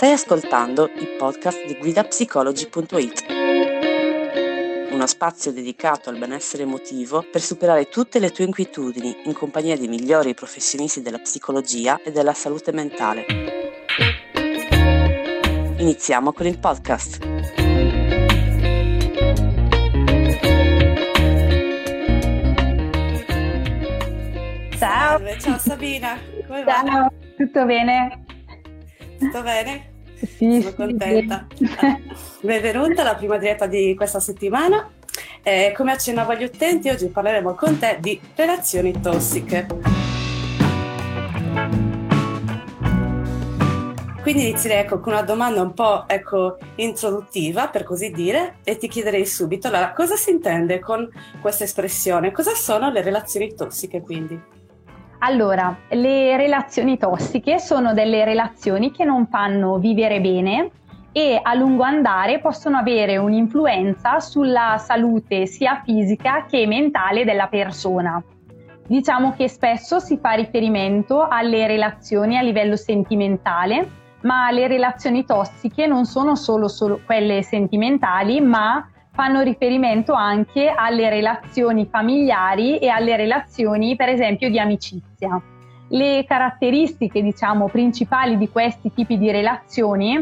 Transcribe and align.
Stai 0.00 0.12
ascoltando 0.12 0.90
il 0.94 1.14
podcast 1.18 1.66
di 1.66 1.76
guidapsicology.it, 1.76 3.26
uno 4.92 5.06
spazio 5.06 5.52
dedicato 5.52 6.08
al 6.08 6.16
benessere 6.16 6.62
emotivo 6.62 7.22
per 7.30 7.42
superare 7.42 7.90
tutte 7.90 8.18
le 8.18 8.30
tue 8.30 8.44
inquietudini 8.44 9.24
in 9.24 9.34
compagnia 9.34 9.76
dei 9.76 9.88
migliori 9.88 10.32
professionisti 10.32 11.02
della 11.02 11.18
psicologia 11.18 12.00
e 12.02 12.12
della 12.12 12.32
salute 12.32 12.72
mentale. 12.72 13.26
Iniziamo 15.76 16.32
con 16.32 16.46
il 16.46 16.58
podcast. 16.58 17.18
Ciao. 24.78 25.20
Ciao 25.38 25.58
Sabina, 25.60 26.18
come 26.46 26.64
va? 26.64 26.82
Ciao, 26.86 27.12
tutto 27.36 27.66
bene? 27.66 28.24
Tutto 29.18 29.42
bene? 29.42 29.89
Sì, 30.26 30.60
Sono 30.60 30.74
contenta. 30.74 31.46
Benvenuta 32.42 33.00
alla 33.00 33.14
prima 33.14 33.38
diretta 33.38 33.66
di 33.66 33.94
questa 33.96 34.20
settimana. 34.20 34.90
Eh, 35.42 35.72
come 35.74 35.92
accennavo 35.92 36.32
agli 36.32 36.44
utenti, 36.44 36.90
oggi 36.90 37.08
parleremo 37.08 37.54
con 37.54 37.78
te 37.78 37.96
di 38.00 38.20
relazioni 38.34 39.00
tossiche. 39.00 39.66
Quindi 44.20 44.48
inizierei 44.48 44.80
ecco, 44.80 45.00
con 45.00 45.14
una 45.14 45.22
domanda 45.22 45.62
un 45.62 45.72
po' 45.72 46.06
ecco, 46.06 46.58
introduttiva, 46.76 47.68
per 47.68 47.84
così 47.84 48.10
dire, 48.10 48.56
e 48.62 48.76
ti 48.76 48.88
chiederei 48.88 49.24
subito 49.24 49.68
allora, 49.68 49.94
cosa 49.94 50.16
si 50.16 50.30
intende 50.30 50.78
con 50.80 51.08
questa 51.40 51.64
espressione? 51.64 52.30
Cosa 52.30 52.54
sono 52.54 52.90
le 52.90 53.00
relazioni 53.00 53.54
tossiche 53.54 54.02
quindi? 54.02 54.59
Allora, 55.22 55.76
le 55.90 56.38
relazioni 56.38 56.96
tossiche 56.96 57.58
sono 57.58 57.92
delle 57.92 58.24
relazioni 58.24 58.90
che 58.90 59.04
non 59.04 59.26
fanno 59.26 59.76
vivere 59.76 60.18
bene 60.18 60.70
e 61.12 61.38
a 61.42 61.52
lungo 61.52 61.82
andare 61.82 62.38
possono 62.40 62.78
avere 62.78 63.18
un'influenza 63.18 64.18
sulla 64.20 64.78
salute 64.78 65.44
sia 65.44 65.82
fisica 65.84 66.46
che 66.48 66.66
mentale 66.66 67.26
della 67.26 67.48
persona. 67.48 68.22
Diciamo 68.86 69.34
che 69.36 69.46
spesso 69.48 69.98
si 69.98 70.16
fa 70.16 70.30
riferimento 70.32 71.26
alle 71.28 71.66
relazioni 71.66 72.38
a 72.38 72.42
livello 72.42 72.76
sentimentale, 72.76 73.88
ma 74.22 74.50
le 74.50 74.68
relazioni 74.68 75.26
tossiche 75.26 75.86
non 75.86 76.06
sono 76.06 76.34
solo, 76.34 76.66
solo 76.66 76.98
quelle 77.04 77.42
sentimentali, 77.42 78.40
ma 78.40 78.88
fanno 79.20 79.42
riferimento 79.42 80.14
anche 80.14 80.72
alle 80.74 81.10
relazioni 81.10 81.86
familiari 81.90 82.78
e 82.78 82.88
alle 82.88 83.16
relazioni, 83.16 83.94
per 83.94 84.08
esempio, 84.08 84.48
di 84.48 84.58
amicizia. 84.58 85.38
Le 85.88 86.24
caratteristiche, 86.26 87.20
diciamo, 87.20 87.68
principali 87.68 88.38
di 88.38 88.48
questi 88.48 88.90
tipi 88.90 89.18
di 89.18 89.30
relazioni 89.30 90.12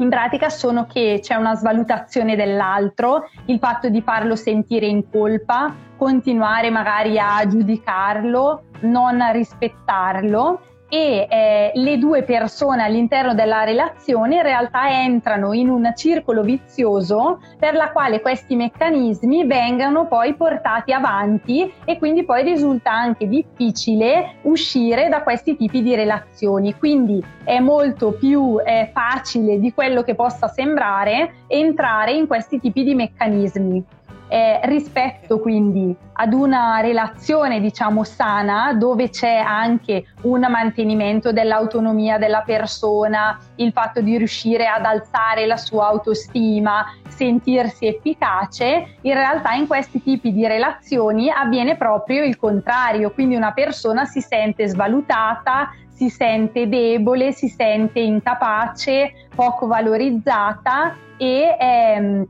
in 0.00 0.08
pratica 0.10 0.50
sono 0.50 0.84
che 0.84 1.20
c'è 1.22 1.36
una 1.36 1.54
svalutazione 1.54 2.36
dell'altro, 2.36 3.30
il 3.46 3.58
fatto 3.58 3.88
di 3.88 4.02
farlo 4.02 4.36
sentire 4.36 4.84
in 4.84 5.08
colpa, 5.10 5.74
continuare 5.96 6.68
magari 6.68 7.18
a 7.18 7.46
giudicarlo, 7.46 8.64
non 8.80 9.26
rispettarlo 9.32 10.60
e 10.88 11.26
eh, 11.28 11.72
le 11.74 11.98
due 11.98 12.22
persone 12.22 12.82
all'interno 12.82 13.34
della 13.34 13.64
relazione 13.64 14.36
in 14.36 14.42
realtà 14.42 14.90
entrano 15.02 15.52
in 15.52 15.68
un 15.68 15.92
circolo 15.94 16.42
vizioso 16.42 17.40
per 17.58 17.74
la 17.74 17.90
quale 17.90 18.20
questi 18.20 18.56
meccanismi 18.56 19.46
vengano 19.46 20.06
poi 20.06 20.34
portati 20.34 20.92
avanti 20.92 21.70
e 21.84 21.98
quindi 21.98 22.24
poi 22.24 22.42
risulta 22.42 22.90
anche 22.90 23.28
difficile 23.28 24.36
uscire 24.42 25.08
da 25.08 25.22
questi 25.22 25.56
tipi 25.56 25.82
di 25.82 25.94
relazioni. 25.94 26.74
Quindi 26.76 27.22
è 27.44 27.58
molto 27.58 28.12
più 28.12 28.58
eh, 28.64 28.90
facile 28.92 29.58
di 29.58 29.72
quello 29.72 30.02
che 30.02 30.14
possa 30.14 30.48
sembrare 30.48 31.44
entrare 31.46 32.12
in 32.12 32.26
questi 32.26 32.60
tipi 32.60 32.84
di 32.84 32.94
meccanismi 32.94 33.96
eh, 34.28 34.60
rispetto 34.64 35.40
quindi 35.40 35.96
ad 36.12 36.32
una 36.32 36.80
relazione 36.80 37.60
diciamo 37.60 38.04
sana 38.04 38.74
dove 38.74 39.08
c'è 39.08 39.36
anche 39.36 40.04
un 40.22 40.46
mantenimento 40.48 41.32
dell'autonomia 41.32 42.18
della 42.18 42.42
persona, 42.44 43.38
il 43.56 43.72
fatto 43.72 44.00
di 44.00 44.16
riuscire 44.18 44.66
ad 44.66 44.84
alzare 44.84 45.46
la 45.46 45.56
sua 45.56 45.86
autostima, 45.86 46.84
sentirsi 47.08 47.86
efficace, 47.86 48.96
in 49.02 49.14
realtà 49.14 49.52
in 49.52 49.66
questi 49.66 50.02
tipi 50.02 50.32
di 50.32 50.46
relazioni 50.46 51.30
avviene 51.30 51.76
proprio 51.76 52.24
il 52.24 52.36
contrario, 52.36 53.12
quindi 53.12 53.34
una 53.34 53.52
persona 53.52 54.04
si 54.04 54.20
sente 54.20 54.66
svalutata, 54.66 55.70
si 55.88 56.08
sente 56.10 56.68
debole, 56.68 57.32
si 57.32 57.48
sente 57.48 57.98
incapace, 57.98 59.28
poco 59.34 59.66
valorizzata 59.66 60.94
e 61.16 61.56
ehm, 61.58 62.26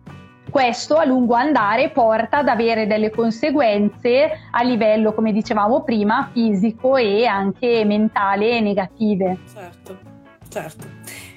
questo 0.50 0.96
a 0.96 1.04
lungo 1.04 1.34
andare 1.34 1.90
porta 1.90 2.38
ad 2.38 2.48
avere 2.48 2.86
delle 2.86 3.10
conseguenze 3.10 4.30
a 4.50 4.62
livello, 4.62 5.12
come 5.12 5.32
dicevamo 5.32 5.82
prima, 5.82 6.30
fisico 6.32 6.96
e 6.96 7.26
anche 7.26 7.84
mentale 7.84 8.60
negative. 8.60 9.38
Certo, 9.52 9.98
certo. 10.48 10.86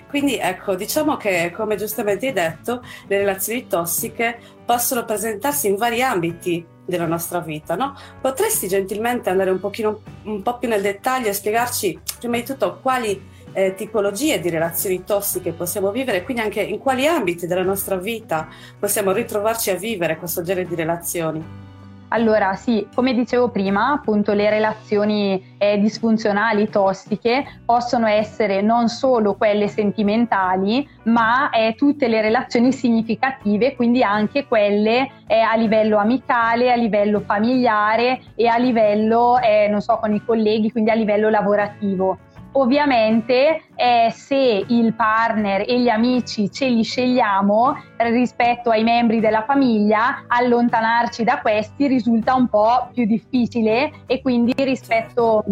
Quindi 0.08 0.38
ecco, 0.38 0.76
diciamo 0.76 1.16
che 1.16 1.54
come 1.56 1.78
giustamente 1.78 2.28
hai 2.28 2.34
detto, 2.34 2.84
le 3.08 3.18
relazioni 3.18 3.66
tossiche 3.68 4.38
possono 4.66 5.06
presentarsi 5.06 5.68
in 5.68 5.78
vari 5.78 6.02
ambiti 6.02 6.66
della 6.86 7.06
nostra 7.06 7.40
vita, 7.40 7.76
no? 7.76 7.96
Potresti 8.20 8.68
gentilmente 8.68 9.30
andare 9.30 9.50
un, 9.52 9.60
pochino, 9.60 10.02
un 10.24 10.42
po' 10.42 10.58
più 10.58 10.68
nel 10.68 10.82
dettaglio 10.82 11.30
e 11.30 11.34
spiegarci 11.34 12.00
prima 12.20 12.36
di 12.36 12.44
tutto 12.44 12.80
quali 12.82 13.30
eh, 13.54 13.74
tipologie 13.76 14.40
di 14.40 14.50
relazioni 14.50 15.04
tossiche 15.04 15.52
possiamo 15.52 15.92
vivere, 15.92 16.24
quindi 16.24 16.42
anche 16.42 16.62
in 16.62 16.80
quali 16.80 17.08
ambiti 17.08 17.48
della 17.48 17.64
nostra 17.64 17.96
vita 17.96 18.48
possiamo 18.80 19.12
ritrovarci 19.12 19.70
a 19.70 19.76
vivere 19.76 20.18
questo 20.18 20.42
genere 20.42 20.68
di 20.68 20.76
relazioni. 20.76 21.70
Allora 22.14 22.56
sì, 22.56 22.86
come 22.94 23.14
dicevo 23.14 23.50
prima, 23.50 23.94
appunto 23.94 24.34
le 24.34 24.50
relazioni 24.50 25.56
eh, 25.58 25.80
disfunzionali, 25.80 26.70
tossiche, 26.70 27.62
possono 27.66 28.06
essere 28.06 28.62
non 28.62 28.90
solo 28.90 29.36
quelle 29.36 29.70
sentimentali, 29.70 30.86
ma 31.04 31.50
eh, 31.52 31.74
tutte 31.78 32.10
le 32.10 32.20
relazioni 32.20 32.74
significative, 32.74 33.78
quindi 33.78 34.04
anche 34.04 34.46
quelle 34.46 35.10
eh, 35.26 35.40
a 35.40 35.56
livello 35.56 35.98
amicale, 35.98 36.74
a 36.74 36.76
livello 36.76 37.22
familiare 37.22 38.20
e 38.36 38.46
a 38.48 38.58
livello, 38.58 39.40
eh, 39.40 39.70
non 39.70 39.80
so, 39.80 39.98
con 39.98 40.14
i 40.14 40.22
colleghi, 40.22 40.70
quindi 40.70 40.90
a 40.90 40.96
livello 40.96 41.30
lavorativo. 41.30 42.18
Ovviamente 42.54 43.64
eh, 43.76 44.12
se 44.12 44.66
il 44.68 44.94
partner 44.94 45.64
e 45.66 45.80
gli 45.80 45.88
amici 45.88 46.52
ce 46.52 46.68
li 46.68 46.84
scegliamo 46.84 47.82
rispetto 47.98 48.72
ai 48.72 48.84
membri 48.84 49.22
della 49.22 49.44
famiglia, 49.44 50.26
allontanarci 50.28 51.24
da 51.24 51.40
questi 51.40 51.88
risulta 51.88 52.36
un 52.36 52.48
po' 52.50 52.90
più 52.94 53.06
difficile 53.06 53.92
e 54.06 54.22
quindi 54.22 54.54
rispetto 54.58 55.46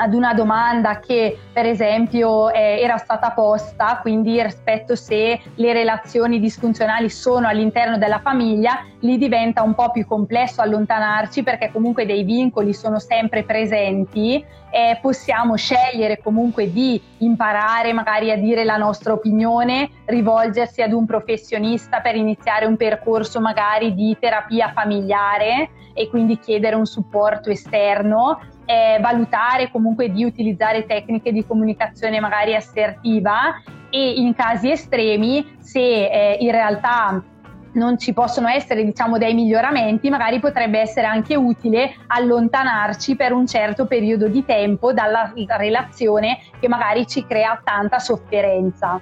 ad 0.00 0.14
una 0.14 0.32
domanda 0.32 1.00
che 1.00 1.36
per 1.52 1.66
esempio 1.66 2.50
eh, 2.50 2.80
era 2.80 2.96
stata 2.98 3.32
posta, 3.32 3.98
quindi 4.00 4.40
rispetto 4.42 4.94
se 4.94 5.40
le 5.54 5.72
relazioni 5.72 6.38
disfunzionali 6.38 7.10
sono 7.10 7.48
all'interno 7.48 7.98
della 7.98 8.20
famiglia, 8.20 8.84
lì 9.00 9.18
diventa 9.18 9.62
un 9.62 9.74
po' 9.74 9.90
più 9.90 10.06
complesso 10.06 10.60
allontanarci 10.60 11.42
perché 11.42 11.70
comunque 11.72 12.06
dei 12.06 12.22
vincoli 12.22 12.74
sono 12.74 12.98
sempre 13.00 13.42
presenti 13.42 14.44
e 14.70 14.98
possiamo 15.00 15.56
scegliere 15.56 16.20
comunque 16.22 16.70
di 16.70 17.00
imparare 17.18 17.92
magari 17.92 18.30
a 18.30 18.36
dire 18.36 18.64
la 18.64 18.76
nostra 18.76 19.12
opinione, 19.12 19.90
rivolgersi 20.04 20.80
ad 20.80 20.92
un 20.92 21.06
professionista 21.06 22.00
per 22.00 22.14
iniziare 22.14 22.66
un 22.66 22.76
percorso 22.76 23.40
magari 23.40 23.94
di 23.94 24.16
terapia 24.20 24.70
familiare 24.72 25.70
e 25.94 26.08
quindi 26.08 26.38
chiedere 26.38 26.76
un 26.76 26.86
supporto 26.86 27.50
esterno 27.50 28.38
eh, 28.68 28.98
valutare 29.00 29.70
comunque 29.70 30.10
di 30.10 30.24
utilizzare 30.24 30.84
tecniche 30.84 31.32
di 31.32 31.46
comunicazione 31.46 32.20
magari 32.20 32.54
assertiva 32.54 33.62
e 33.88 34.20
in 34.20 34.34
casi 34.34 34.70
estremi 34.70 35.56
se 35.58 35.80
eh, 35.80 36.36
in 36.40 36.50
realtà 36.50 37.24
non 37.72 37.98
ci 37.98 38.12
possono 38.12 38.48
essere 38.48 38.84
diciamo 38.84 39.16
dei 39.16 39.32
miglioramenti, 39.32 40.10
magari 40.10 40.38
potrebbe 40.38 40.80
essere 40.80 41.06
anche 41.06 41.34
utile 41.34 41.94
allontanarci 42.08 43.16
per 43.16 43.32
un 43.32 43.46
certo 43.46 43.86
periodo 43.86 44.28
di 44.28 44.44
tempo 44.44 44.92
dalla 44.92 45.32
relazione 45.56 46.40
che 46.60 46.68
magari 46.68 47.06
ci 47.06 47.24
crea 47.24 47.58
tanta 47.64 47.98
sofferenza. 47.98 49.00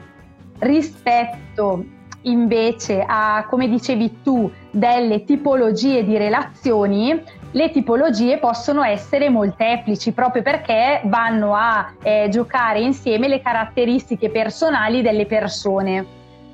Rispetto 0.58 1.84
invece 2.22 3.04
a, 3.06 3.46
come 3.48 3.68
dicevi 3.68 4.20
tu, 4.22 4.50
delle 4.70 5.24
tipologie 5.24 6.04
di 6.04 6.16
relazioni, 6.16 7.22
le 7.52 7.70
tipologie 7.70 8.38
possono 8.38 8.82
essere 8.82 9.30
molteplici 9.30 10.12
proprio 10.12 10.42
perché 10.42 11.00
vanno 11.04 11.54
a 11.54 11.92
eh, 12.02 12.28
giocare 12.30 12.80
insieme 12.80 13.28
le 13.28 13.40
caratteristiche 13.40 14.30
personali 14.30 15.02
delle 15.02 15.26
persone. 15.26 16.06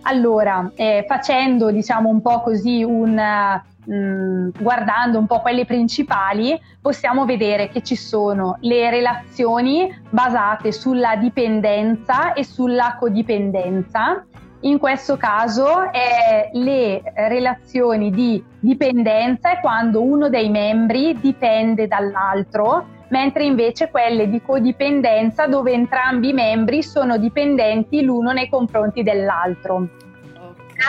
Allora, 0.03 0.71
eh, 0.75 1.05
facendo 1.07 1.71
diciamo 1.71 2.09
un 2.09 2.21
po' 2.21 2.41
così 2.41 2.83
un, 2.83 3.15
mh, 3.15 3.95
mm, 3.95 4.49
guardando 4.59 5.19
un 5.19 5.27
po' 5.27 5.41
quelle 5.41 5.65
principali, 5.65 6.61
possiamo 6.81 7.25
vedere 7.25 7.69
che 7.69 7.83
ci 7.83 7.97
sono 7.97 8.57
le 8.61 8.91
relazioni 8.91 9.93
basate 10.11 10.73
sulla 10.73 11.17
dipendenza 11.17 12.33
e 12.33 12.45
sulla 12.45 12.97
codipendenza. 12.99 14.25
In 14.65 14.79
questo 14.79 15.17
caso 15.17 15.91
eh, 15.91 16.51
le 16.53 17.03
relazioni 17.17 18.11
di 18.11 18.43
dipendenza 18.61 19.51
è 19.51 19.61
quando 19.61 20.03
uno 20.03 20.29
dei 20.29 20.51
membri 20.51 21.19
dipende 21.19 21.89
dall'altro, 21.89 22.87
mentre 23.09 23.45
invece 23.45 23.91
quelle 23.91 24.31
di 24.31 24.41
codipendenza 24.41 25.49
dove 25.49 25.73
entrambi 25.73 26.29
i 26.29 26.33
membri 26.33 26.85
sono 26.85 27.19
dipendenti 27.19 28.05
l'uno 28.05 28.31
nei 28.31 28.49
confronti 28.49 29.03
dell'altro. 29.03 29.89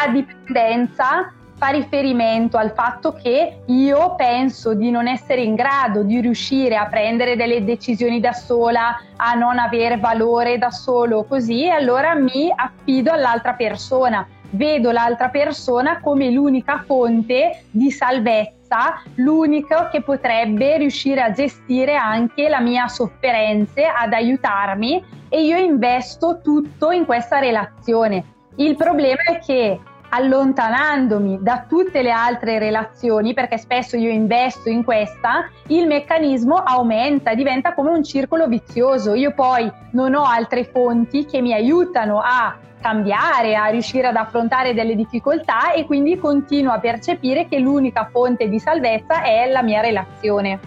La 0.05 0.11
dipendenza 0.11 1.33
fa 1.63 1.69
riferimento 1.69 2.57
al 2.57 2.73
fatto 2.73 3.13
che 3.13 3.59
io 3.67 4.15
penso 4.15 4.73
di 4.73 4.91
non 4.91 5.07
essere 5.07 5.43
in 5.43 5.55
grado 5.55 6.03
di 6.03 6.19
riuscire 6.19 6.75
a 6.75 6.87
prendere 6.87 7.37
delle 7.37 7.63
decisioni 7.63 8.19
da 8.19 8.33
sola, 8.33 8.99
a 9.15 9.33
non 9.35 9.57
avere 9.57 9.97
valore 9.97 10.57
da 10.57 10.71
solo, 10.71 11.23
così, 11.23 11.69
allora 11.69 12.15
mi 12.15 12.51
affido 12.53 13.13
all'altra 13.13 13.53
persona. 13.53 14.27
Vedo 14.49 14.91
l'altra 14.91 15.29
persona 15.29 16.01
come 16.01 16.29
l'unica 16.31 16.83
fonte 16.85 17.63
di 17.71 17.89
salvezza, 17.91 19.01
l'unico 19.15 19.87
che 19.89 20.01
potrebbe 20.01 20.77
riuscire 20.79 21.21
a 21.21 21.31
gestire 21.31 21.95
anche 21.95 22.49
la 22.49 22.59
mia 22.59 22.89
sofferenza, 22.89 23.95
ad 23.95 24.11
aiutarmi 24.11 25.01
e 25.29 25.45
io 25.45 25.55
investo 25.55 26.41
tutto 26.43 26.91
in 26.91 27.05
questa 27.05 27.39
relazione. 27.39 28.25
Il 28.57 28.75
problema 28.75 29.21
è 29.23 29.39
che 29.39 29.79
allontanandomi 30.15 31.39
da 31.41 31.65
tutte 31.67 32.03
le 32.03 32.11
altre 32.11 32.59
relazioni, 32.59 33.33
perché 33.33 33.57
spesso 33.57 33.97
io 33.97 34.11
investo 34.11 34.69
in 34.69 34.83
questa, 34.83 35.49
il 35.67 35.87
meccanismo 35.87 36.55
aumenta, 36.57 37.33
diventa 37.33 37.73
come 37.73 37.89
un 37.89 38.03
circolo 38.03 38.47
vizioso. 38.47 39.15
Io 39.15 39.33
poi 39.33 39.71
non 39.91 40.13
ho 40.13 40.23
altre 40.23 40.65
fonti 40.65 41.25
che 41.25 41.41
mi 41.41 41.51
aiutano 41.51 42.19
a 42.23 42.55
cambiare, 42.79 43.55
a 43.55 43.67
riuscire 43.67 44.07
ad 44.07 44.15
affrontare 44.15 44.75
delle 44.75 44.95
difficoltà 44.95 45.71
e 45.71 45.85
quindi 45.85 46.17
continuo 46.19 46.73
a 46.73 46.79
percepire 46.79 47.47
che 47.47 47.57
l'unica 47.57 48.09
fonte 48.11 48.47
di 48.49 48.59
salvezza 48.59 49.23
è 49.23 49.49
la 49.49 49.63
mia 49.63 49.81
relazione. 49.81 50.59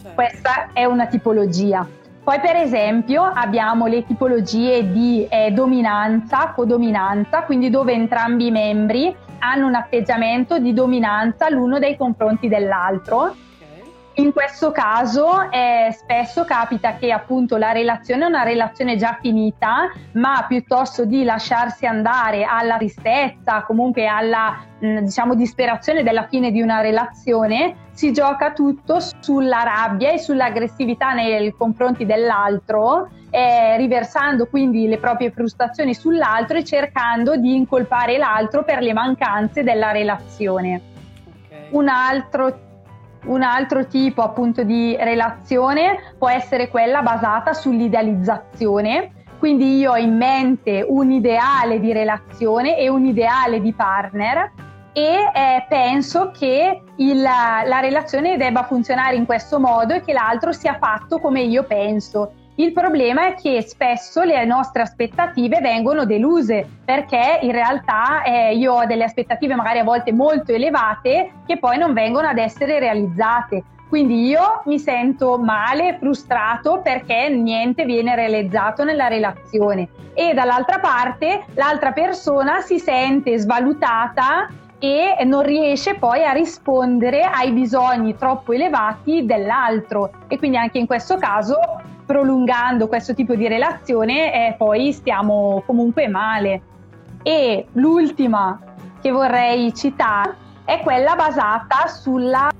Certo. 0.00 0.14
Questa 0.14 0.68
è 0.72 0.84
una 0.84 1.06
tipologia. 1.06 1.86
Poi 2.24 2.38
per 2.38 2.54
esempio 2.54 3.24
abbiamo 3.24 3.86
le 3.86 4.06
tipologie 4.06 4.92
di 4.92 5.26
eh, 5.28 5.50
dominanza, 5.50 6.52
codominanza, 6.54 7.42
quindi 7.42 7.68
dove 7.68 7.92
entrambi 7.94 8.46
i 8.46 8.50
membri 8.52 9.12
hanno 9.40 9.66
un 9.66 9.74
atteggiamento 9.74 10.60
di 10.60 10.72
dominanza 10.72 11.48
l'uno 11.48 11.80
dei 11.80 11.96
confronti 11.96 12.46
dell'altro 12.46 13.34
in 14.14 14.32
questo 14.32 14.72
caso 14.72 15.50
eh, 15.50 15.90
spesso 15.92 16.44
capita 16.44 16.96
che 16.96 17.10
appunto 17.10 17.56
la 17.56 17.72
relazione 17.72 18.24
è 18.24 18.26
una 18.26 18.42
relazione 18.42 18.96
già 18.96 19.18
finita, 19.20 19.90
ma 20.12 20.44
piuttosto 20.46 21.06
di 21.06 21.24
lasciarsi 21.24 21.86
andare 21.86 22.44
alla 22.44 22.76
tristezza, 22.76 23.62
comunque 23.62 24.06
alla 24.06 24.58
mh, 24.78 24.86
mm, 24.86 24.98
diciamo 24.98 25.34
disperazione 25.34 26.02
della 26.02 26.26
fine 26.26 26.50
di 26.50 26.60
una 26.60 26.82
relazione, 26.82 27.76
si 27.92 28.12
gioca 28.12 28.52
tutto 28.52 28.98
sulla 29.20 29.62
rabbia 29.62 30.12
e 30.12 30.18
sull'aggressività 30.18 31.14
nei 31.14 31.50
confronti 31.52 32.04
dell'altro, 32.04 33.08
eh, 33.30 33.78
riversando 33.78 34.46
quindi 34.46 34.88
le 34.88 34.98
proprie 34.98 35.30
frustrazioni 35.30 35.94
sull'altro 35.94 36.58
e 36.58 36.64
cercando 36.64 37.36
di 37.36 37.54
incolpare 37.54 38.18
l'altro 38.18 38.62
per 38.62 38.80
le 38.80 38.92
mancanze 38.92 39.62
della 39.62 39.90
relazione. 39.90 40.80
Okay. 41.46 41.68
Un 41.70 41.88
altro 41.88 42.70
un 43.24 43.42
altro 43.42 43.86
tipo 43.86 44.22
appunto 44.22 44.62
di 44.62 44.96
relazione 44.98 46.14
può 46.18 46.28
essere 46.28 46.68
quella 46.68 47.02
basata 47.02 47.52
sull'idealizzazione, 47.52 49.24
quindi 49.38 49.78
io 49.78 49.92
ho 49.92 49.96
in 49.96 50.16
mente 50.16 50.84
un 50.86 51.10
ideale 51.10 51.80
di 51.80 51.92
relazione 51.92 52.78
e 52.78 52.88
un 52.88 53.04
ideale 53.04 53.60
di 53.60 53.72
partner 53.72 54.52
e 54.92 55.30
eh, 55.34 55.66
penso 55.68 56.30
che 56.30 56.82
il, 56.96 57.22
la 57.22 57.80
relazione 57.80 58.36
debba 58.36 58.64
funzionare 58.64 59.16
in 59.16 59.24
questo 59.24 59.58
modo 59.58 59.94
e 59.94 60.02
che 60.02 60.12
l'altro 60.12 60.52
sia 60.52 60.76
fatto 60.78 61.18
come 61.18 61.42
io 61.42 61.64
penso. 61.64 62.32
Il 62.56 62.72
problema 62.72 63.28
è 63.28 63.34
che 63.34 63.62
spesso 63.62 64.22
le 64.24 64.44
nostre 64.44 64.82
aspettative 64.82 65.60
vengono 65.60 66.04
deluse 66.04 66.68
perché 66.84 67.38
in 67.40 67.52
realtà 67.52 68.22
eh, 68.24 68.54
io 68.54 68.74
ho 68.74 68.84
delle 68.84 69.04
aspettative 69.04 69.54
magari 69.54 69.78
a 69.78 69.84
volte 69.84 70.12
molto 70.12 70.52
elevate 70.52 71.32
che 71.46 71.58
poi 71.58 71.78
non 71.78 71.94
vengono 71.94 72.28
ad 72.28 72.36
essere 72.36 72.78
realizzate. 72.78 73.64
Quindi 73.88 74.26
io 74.26 74.62
mi 74.66 74.78
sento 74.78 75.38
male, 75.38 75.96
frustrato 75.98 76.80
perché 76.82 77.30
niente 77.30 77.84
viene 77.84 78.14
realizzato 78.14 78.84
nella 78.84 79.08
relazione 79.08 79.88
e 80.14 80.34
dall'altra 80.34 80.78
parte 80.78 81.44
l'altra 81.54 81.92
persona 81.92 82.60
si 82.60 82.78
sente 82.78 83.38
svalutata 83.38 84.48
e 84.78 85.16
non 85.24 85.42
riesce 85.42 85.94
poi 85.94 86.24
a 86.24 86.32
rispondere 86.32 87.22
ai 87.22 87.52
bisogni 87.52 88.16
troppo 88.16 88.52
elevati 88.52 89.24
dell'altro 89.24 90.10
e 90.28 90.38
quindi 90.38 90.56
anche 90.56 90.78
in 90.78 90.86
questo 90.86 91.16
caso 91.18 91.58
prolungando 92.04 92.88
questo 92.88 93.14
tipo 93.14 93.34
di 93.34 93.48
relazione 93.48 94.48
eh, 94.48 94.54
poi 94.56 94.92
stiamo 94.92 95.62
comunque 95.66 96.08
male. 96.08 96.62
E 97.22 97.66
l'ultima 97.72 98.58
che 99.00 99.10
vorrei 99.10 99.72
citare 99.74 100.34
è 100.64 100.80
quella 100.80 101.14
basata 101.14 101.86
sulla 101.86 102.50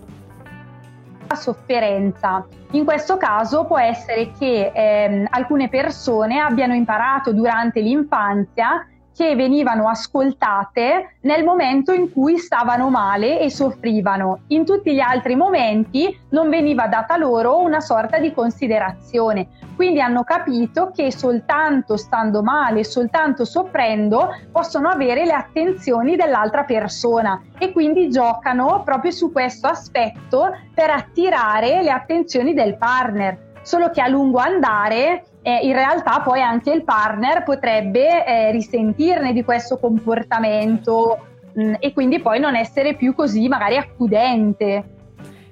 sofferenza. 1.34 2.46
In 2.72 2.84
questo 2.84 3.16
caso 3.16 3.64
può 3.64 3.78
essere 3.78 4.32
che 4.38 4.70
ehm, 4.74 5.26
alcune 5.30 5.68
persone 5.68 6.38
abbiano 6.38 6.74
imparato 6.74 7.32
durante 7.32 7.80
l'infanzia 7.80 8.86
che 9.14 9.34
venivano 9.34 9.88
ascoltate 9.88 11.16
nel 11.22 11.44
momento 11.44 11.92
in 11.92 12.12
cui 12.12 12.38
stavano 12.38 12.88
male 12.88 13.40
e 13.40 13.50
soffrivano. 13.50 14.40
In 14.48 14.64
tutti 14.64 14.94
gli 14.94 15.00
altri 15.00 15.36
momenti 15.36 16.18
non 16.30 16.48
veniva 16.48 16.86
data 16.86 17.16
loro 17.16 17.58
una 17.58 17.80
sorta 17.80 18.18
di 18.18 18.32
considerazione. 18.32 19.48
Quindi 19.74 20.00
hanno 20.00 20.22
capito 20.22 20.90
che 20.94 21.10
soltanto 21.10 21.96
stando 21.96 22.42
male, 22.42 22.84
soltanto 22.84 23.44
soffrendo, 23.44 24.28
possono 24.50 24.88
avere 24.88 25.24
le 25.24 25.32
attenzioni 25.32 26.16
dell'altra 26.16 26.64
persona 26.64 27.40
e 27.58 27.72
quindi 27.72 28.10
giocano 28.10 28.82
proprio 28.84 29.10
su 29.10 29.32
questo 29.32 29.66
aspetto 29.66 30.56
per 30.74 30.90
attirare 30.90 31.82
le 31.82 31.90
attenzioni 31.90 32.54
del 32.54 32.76
partner. 32.76 33.50
Solo 33.62 33.90
che 33.90 34.00
a 34.00 34.08
lungo 34.08 34.38
andare 34.38 35.24
eh, 35.42 35.58
in 35.62 35.72
realtà 35.72 36.20
poi 36.20 36.40
anche 36.40 36.70
il 36.70 36.84
partner 36.84 37.42
potrebbe 37.42 38.24
eh, 38.24 38.50
risentirne 38.52 39.32
di 39.32 39.42
questo 39.42 39.78
comportamento 39.78 41.26
mh, 41.52 41.62
mm, 41.62 41.74
e 41.80 41.92
quindi 41.92 42.20
poi 42.20 42.38
non 42.38 42.54
essere 42.54 42.94
più 42.94 43.14
così 43.14 43.48
magari 43.48 43.76
accudente. 43.76 45.00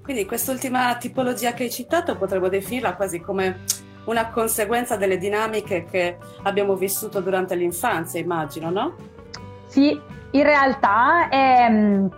Quindi 0.02 0.24
quest'ultima 0.26 0.96
tipologia 0.96 1.52
che 1.52 1.64
hai 1.64 1.70
citato 1.70 2.16
potremmo 2.16 2.48
definirla 2.48 2.94
quasi 2.94 3.20
come 3.20 3.60
una 4.04 4.30
conseguenza 4.30 4.96
delle 4.96 5.18
dinamiche 5.18 5.84
che 5.84 6.16
abbiamo 6.42 6.74
vissuto 6.74 7.20
durante 7.20 7.54
l'infanzia, 7.54 8.18
immagino, 8.18 8.70
no? 8.70 8.94
Sì, 9.66 10.00
in 10.32 10.42
realtà 10.42 11.28
ehm, 11.30 12.08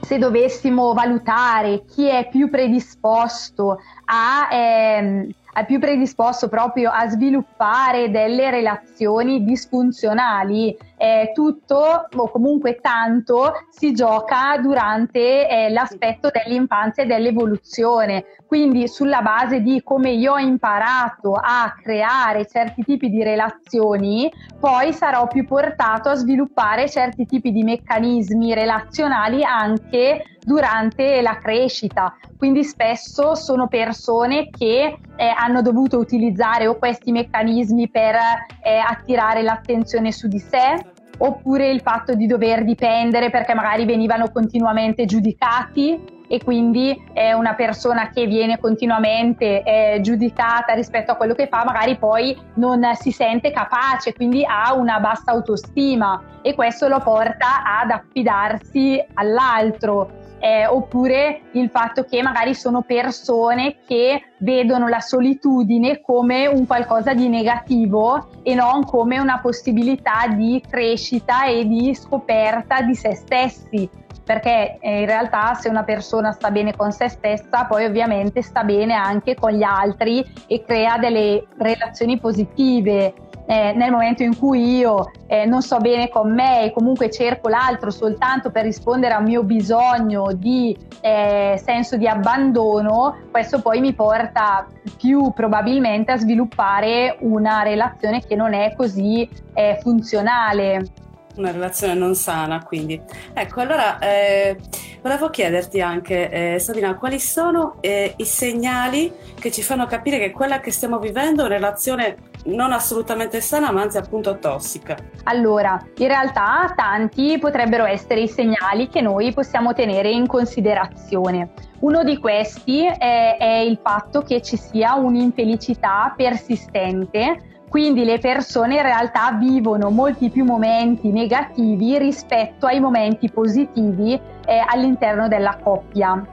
se 0.00 0.18
dovessimo 0.18 0.92
valutare 0.94 1.84
chi 1.86 2.06
è 2.06 2.28
più 2.28 2.50
predisposto 2.50 3.78
a... 4.04 4.48
Ehm, 4.50 5.30
è 5.54 5.64
più 5.64 5.78
predisposto 5.78 6.48
proprio 6.48 6.90
a 6.90 7.08
sviluppare 7.08 8.10
delle 8.10 8.50
relazioni 8.50 9.44
disfunzionali. 9.44 10.76
Eh, 11.04 11.32
tutto 11.34 12.08
o 12.16 12.30
comunque 12.30 12.78
tanto 12.80 13.52
si 13.68 13.92
gioca 13.92 14.56
durante 14.56 15.46
eh, 15.46 15.68
l'aspetto 15.68 16.30
dell'infanzia 16.32 17.02
e 17.02 17.06
dell'evoluzione. 17.06 18.24
Quindi 18.46 18.88
sulla 18.88 19.20
base 19.20 19.60
di 19.60 19.82
come 19.82 20.12
io 20.12 20.32
ho 20.32 20.38
imparato 20.38 21.34
a 21.34 21.74
creare 21.78 22.46
certi 22.46 22.82
tipi 22.84 23.10
di 23.10 23.22
relazioni, 23.22 24.32
poi 24.58 24.94
sarò 24.94 25.26
più 25.26 25.44
portato 25.44 26.08
a 26.08 26.14
sviluppare 26.14 26.88
certi 26.88 27.26
tipi 27.26 27.52
di 27.52 27.64
meccanismi 27.64 28.54
relazionali 28.54 29.44
anche 29.44 30.38
durante 30.40 31.20
la 31.20 31.36
crescita. 31.36 32.16
Quindi 32.38 32.64
spesso 32.64 33.34
sono 33.34 33.68
persone 33.68 34.48
che 34.48 34.98
eh, 35.16 35.26
hanno 35.36 35.60
dovuto 35.60 35.98
utilizzare 35.98 36.66
o 36.66 36.76
questi 36.78 37.12
meccanismi 37.12 37.90
per 37.90 38.14
eh, 38.62 38.78
attirare 38.78 39.42
l'attenzione 39.42 40.12
su 40.12 40.28
di 40.28 40.38
sé 40.38 40.92
oppure 41.18 41.70
il 41.70 41.80
fatto 41.80 42.14
di 42.14 42.26
dover 42.26 42.64
dipendere 42.64 43.30
perché 43.30 43.54
magari 43.54 43.84
venivano 43.84 44.30
continuamente 44.30 45.04
giudicati 45.04 46.12
e 46.26 46.42
quindi 46.42 47.00
è 47.12 47.32
una 47.32 47.54
persona 47.54 48.08
che 48.08 48.26
viene 48.26 48.58
continuamente 48.58 49.62
eh, 49.62 50.00
giudicata 50.00 50.72
rispetto 50.72 51.12
a 51.12 51.16
quello 51.16 51.34
che 51.34 51.48
fa, 51.48 51.64
magari 51.64 51.96
poi 51.96 52.36
non 52.54 52.82
si 52.94 53.10
sente 53.10 53.52
capace, 53.52 54.14
quindi 54.14 54.44
ha 54.44 54.74
una 54.74 55.00
bassa 55.00 55.32
autostima 55.32 56.40
e 56.42 56.54
questo 56.54 56.88
lo 56.88 57.00
porta 57.00 57.62
ad 57.80 57.90
affidarsi 57.90 59.02
all'altro 59.14 60.22
eh, 60.44 60.66
oppure 60.66 61.40
il 61.52 61.70
fatto 61.70 62.04
che 62.04 62.20
magari 62.20 62.54
sono 62.54 62.82
persone 62.82 63.76
che 63.86 64.24
vedono 64.40 64.88
la 64.88 65.00
solitudine 65.00 66.02
come 66.02 66.46
un 66.46 66.66
qualcosa 66.66 67.14
di 67.14 67.30
negativo 67.30 68.28
e 68.42 68.54
non 68.54 68.84
come 68.84 69.18
una 69.18 69.38
possibilità 69.40 70.26
di 70.28 70.62
crescita 70.68 71.46
e 71.46 71.66
di 71.66 71.94
scoperta 71.94 72.82
di 72.82 72.94
se 72.94 73.14
stessi. 73.14 73.88
Perché 74.22 74.76
eh, 74.80 75.00
in 75.00 75.06
realtà 75.06 75.54
se 75.54 75.70
una 75.70 75.82
persona 75.82 76.32
sta 76.32 76.50
bene 76.50 76.76
con 76.76 76.92
se 76.92 77.08
stessa, 77.08 77.64
poi 77.64 77.86
ovviamente 77.86 78.42
sta 78.42 78.64
bene 78.64 78.92
anche 78.92 79.34
con 79.34 79.50
gli 79.50 79.62
altri 79.62 80.22
e 80.46 80.62
crea 80.62 80.98
delle 80.98 81.46
relazioni 81.56 82.18
positive 82.18 83.14
eh, 83.46 83.72
nel 83.74 83.90
momento 83.90 84.22
in 84.22 84.36
cui 84.36 84.76
io 84.76 85.10
eh, 85.26 85.44
non 85.44 85.62
sto 85.62 85.78
bene 85.78 86.08
con 86.08 86.32
me 86.32 86.64
e 86.64 86.72
comunque 86.72 87.10
cerco 87.10 87.48
l'altro 87.48 87.90
soltanto 87.90 88.50
per 88.50 88.64
rispondere 88.64 89.14
a 89.14 89.18
un 89.18 89.24
mio 89.24 89.42
bisogno 89.42 90.32
di 90.32 90.76
eh, 91.00 91.60
senso 91.62 91.96
di 91.96 92.08
abbandono, 92.08 93.16
questo 93.30 93.60
poi 93.60 93.80
mi 93.80 93.92
porta 93.92 94.66
più 94.96 95.32
probabilmente 95.34 96.12
a 96.12 96.16
sviluppare 96.16 97.16
una 97.20 97.62
relazione 97.62 98.20
che 98.20 98.34
non 98.34 98.54
è 98.54 98.74
così 98.74 99.28
eh, 99.52 99.78
funzionale 99.82 101.02
una 101.36 101.50
relazione 101.50 101.94
non 101.94 102.14
sana, 102.14 102.62
quindi. 102.62 103.00
Ecco, 103.32 103.60
allora 103.60 103.98
eh, 103.98 104.56
volevo 105.02 105.30
chiederti 105.30 105.80
anche, 105.80 106.54
eh, 106.54 106.58
Sabina, 106.58 106.94
quali 106.96 107.18
sono 107.18 107.76
eh, 107.80 108.14
i 108.16 108.24
segnali 108.24 109.12
che 109.38 109.50
ci 109.50 109.62
fanno 109.62 109.86
capire 109.86 110.18
che 110.18 110.30
quella 110.30 110.60
che 110.60 110.70
stiamo 110.70 110.98
vivendo 110.98 111.42
è 111.42 111.46
una 111.46 111.54
relazione 111.54 112.16
non 112.44 112.72
assolutamente 112.72 113.40
sana, 113.40 113.72
ma 113.72 113.82
anzi 113.82 113.96
appunto 113.96 114.38
tossica? 114.38 114.96
Allora, 115.24 115.82
in 115.96 116.08
realtà 116.08 116.72
tanti 116.76 117.38
potrebbero 117.38 117.84
essere 117.84 118.20
i 118.20 118.28
segnali 118.28 118.88
che 118.88 119.00
noi 119.00 119.32
possiamo 119.32 119.72
tenere 119.72 120.10
in 120.10 120.26
considerazione. 120.26 121.52
Uno 121.80 122.02
di 122.04 122.18
questi 122.18 122.84
è, 122.84 123.36
è 123.38 123.56
il 123.58 123.78
fatto 123.82 124.22
che 124.22 124.40
ci 124.42 124.56
sia 124.56 124.94
un'infelicità 124.94 126.12
persistente 126.16 127.53
quindi 127.74 128.04
le 128.04 128.20
persone 128.20 128.76
in 128.76 128.82
realtà 128.82 129.32
vivono 129.32 129.90
molti 129.90 130.30
più 130.30 130.44
momenti 130.44 131.10
negativi 131.10 131.98
rispetto 131.98 132.66
ai 132.66 132.78
momenti 132.78 133.28
positivi 133.28 134.12
eh, 134.12 134.64
all'interno 134.64 135.26
della 135.26 135.58
coppia. 135.60 136.24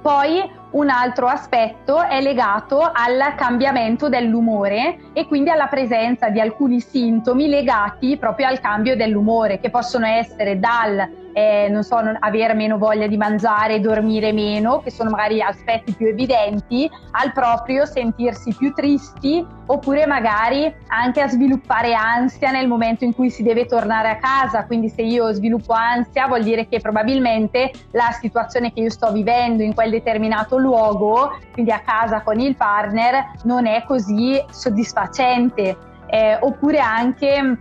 Poi 0.00 0.50
un 0.70 0.88
altro 0.88 1.26
aspetto 1.26 2.02
è 2.02 2.22
legato 2.22 2.80
al 2.80 3.34
cambiamento 3.36 4.08
dell'umore 4.08 5.10
e 5.12 5.26
quindi 5.26 5.50
alla 5.50 5.66
presenza 5.66 6.30
di 6.30 6.40
alcuni 6.40 6.80
sintomi 6.80 7.48
legati 7.48 8.16
proprio 8.16 8.46
al 8.46 8.58
cambio 8.58 8.96
dell'umore, 8.96 9.60
che 9.60 9.68
possono 9.68 10.06
essere 10.06 10.58
dal 10.58 11.06
eh, 11.32 11.68
non 11.70 11.82
so, 11.82 12.00
non 12.00 12.16
avere 12.20 12.54
meno 12.54 12.78
voglia 12.78 13.06
di 13.06 13.16
mangiare, 13.16 13.80
dormire 13.80 14.32
meno, 14.32 14.80
che 14.80 14.90
sono 14.90 15.10
magari 15.10 15.40
aspetti 15.40 15.92
più 15.94 16.06
evidenti, 16.06 16.90
al 17.12 17.32
proprio 17.32 17.86
sentirsi 17.86 18.54
più 18.54 18.72
tristi 18.72 19.44
oppure 19.66 20.06
magari 20.06 20.72
anche 20.88 21.20
a 21.20 21.28
sviluppare 21.28 21.94
ansia 21.94 22.50
nel 22.50 22.68
momento 22.68 23.04
in 23.04 23.14
cui 23.14 23.30
si 23.30 23.42
deve 23.42 23.66
tornare 23.66 24.10
a 24.10 24.16
casa. 24.16 24.66
Quindi 24.66 24.88
se 24.88 25.02
io 25.02 25.32
sviluppo 25.32 25.72
ansia 25.72 26.26
vuol 26.26 26.42
dire 26.42 26.68
che 26.68 26.80
probabilmente 26.80 27.70
la 27.92 28.10
situazione 28.20 28.72
che 28.72 28.80
io 28.80 28.90
sto 28.90 29.10
vivendo 29.12 29.62
in 29.62 29.74
quel 29.74 29.90
determinato 29.90 30.58
luogo, 30.58 31.38
quindi 31.52 31.70
a 31.70 31.80
casa 31.80 32.22
con 32.22 32.38
il 32.40 32.56
partner, 32.56 33.32
non 33.44 33.66
è 33.66 33.84
così 33.84 34.42
soddisfacente. 34.50 35.90
Eh, 36.06 36.36
oppure 36.40 36.78
anche 36.78 37.56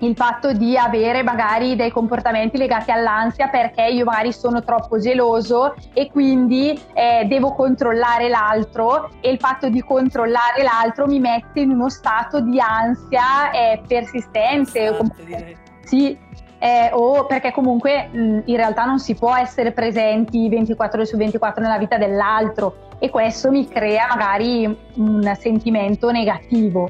il 0.00 0.14
fatto 0.16 0.52
di 0.52 0.76
avere 0.76 1.22
magari 1.22 1.76
dei 1.76 1.90
comportamenti 1.90 2.56
legati 2.56 2.90
all'ansia 2.90 3.48
perché 3.48 3.82
io 3.82 4.04
magari 4.04 4.32
sono 4.32 4.62
troppo 4.62 4.98
geloso 4.98 5.74
e 5.92 6.10
quindi 6.10 6.78
eh, 6.94 7.24
devo 7.26 7.54
controllare 7.54 8.28
l'altro 8.28 9.10
e 9.20 9.30
il 9.30 9.38
fatto 9.38 9.68
di 9.68 9.82
controllare 9.82 10.62
l'altro 10.62 11.06
mi 11.06 11.18
mette 11.18 11.60
in 11.60 11.70
uno 11.70 11.88
stato 11.88 12.40
di 12.40 12.58
ansia 12.60 13.50
eh, 13.52 13.82
persistente. 13.86 14.96
Comunque, 14.96 15.56
sì, 15.84 16.16
eh, 16.58 16.90
o 16.92 17.26
perché 17.26 17.52
comunque 17.52 18.08
mh, 18.12 18.42
in 18.44 18.56
realtà 18.56 18.84
non 18.84 18.98
si 18.98 19.14
può 19.14 19.34
essere 19.34 19.72
presenti 19.72 20.48
24 20.48 20.98
ore 20.98 21.06
su 21.06 21.16
24 21.16 21.62
nella 21.62 21.78
vita 21.78 21.96
dell'altro 21.98 22.88
e 22.98 23.08
questo 23.08 23.50
mi 23.50 23.66
crea 23.66 24.06
magari 24.08 24.64
un 24.96 25.36
sentimento 25.38 26.10
negativo. 26.10 26.88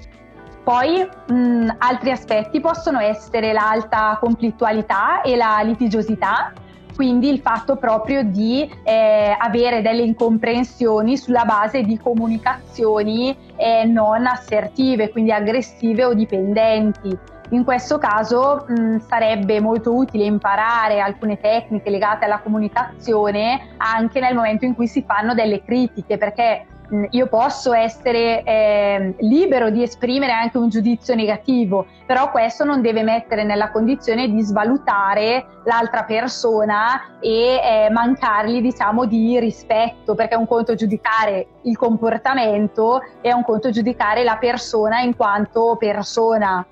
Poi 0.63 1.09
mh, 1.27 1.69
altri 1.79 2.11
aspetti 2.11 2.61
possono 2.61 3.01
essere 3.01 3.53
l'alta 3.53 4.17
conflittualità 4.21 5.23
e 5.23 5.37
la 5.37 5.61
litigiosità, 5.63 6.53
quindi 6.95 7.31
il 7.31 7.41
fatto 7.41 7.77
proprio 7.77 8.23
di 8.23 8.71
eh, 8.85 9.35
avere 9.39 9.81
delle 9.81 10.03
incomprensioni 10.03 11.17
sulla 11.17 11.45
base 11.45 11.81
di 11.83 11.99
comunicazioni 11.99 13.35
eh, 13.57 13.85
non 13.85 14.27
assertive, 14.27 15.09
quindi 15.11 15.33
aggressive 15.33 16.05
o 16.05 16.13
dipendenti. 16.13 17.19
In 17.53 17.65
questo 17.65 17.99
caso 17.99 18.65
mh, 18.69 18.99
sarebbe 19.09 19.61
molto 19.61 19.95
utile 19.95 20.25
imparare 20.25 21.01
alcune 21.01 21.41
tecniche 21.41 21.91
legate 21.91 22.27
alla 22.27 22.39
comunicazione 22.39 23.71
anche 23.79 24.21
nel 24.21 24.35
momento 24.35 24.67
in 24.67 24.75
cui 24.75 24.87
si 24.87 25.03
fanno 25.03 25.35
delle 25.35 25.65
critiche, 25.65 26.19
perché 26.19 26.67
io 27.11 27.27
posso 27.29 27.73
essere 27.73 28.43
eh, 28.43 29.15
libero 29.21 29.71
di 29.71 29.83
esprimere 29.83 30.33
anche 30.33 30.59
un 30.59 30.69
giudizio 30.69 31.15
negativo, 31.15 31.87
però 32.05 32.31
questo 32.31 32.65
non 32.65 32.81
deve 32.81 33.03
mettere 33.03 33.45
nella 33.45 33.71
condizione 33.71 34.29
di 34.29 34.41
svalutare 34.43 35.47
l'altra 35.65 36.05
persona 36.05 37.19
e 37.21 37.61
eh, 37.63 37.91
mancargli 37.91 38.61
diciamo 38.61 39.05
di 39.05 39.39
rispetto, 39.39 40.15
perché 40.15 40.35
è 40.35 40.39
un 40.39 40.47
conto 40.47 40.75
giudicare 40.75 41.47
il 41.63 41.77
comportamento 41.77 43.03
e 43.21 43.29
è 43.29 43.33
un 43.33 43.45
conto 43.45 43.71
giudicare 43.71 44.25
la 44.25 44.37
persona 44.37 45.01
in 45.01 45.15
quanto 45.15 45.77
persona. 45.79 46.65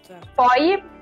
Certo. 0.00 0.28
Poi 0.34 0.94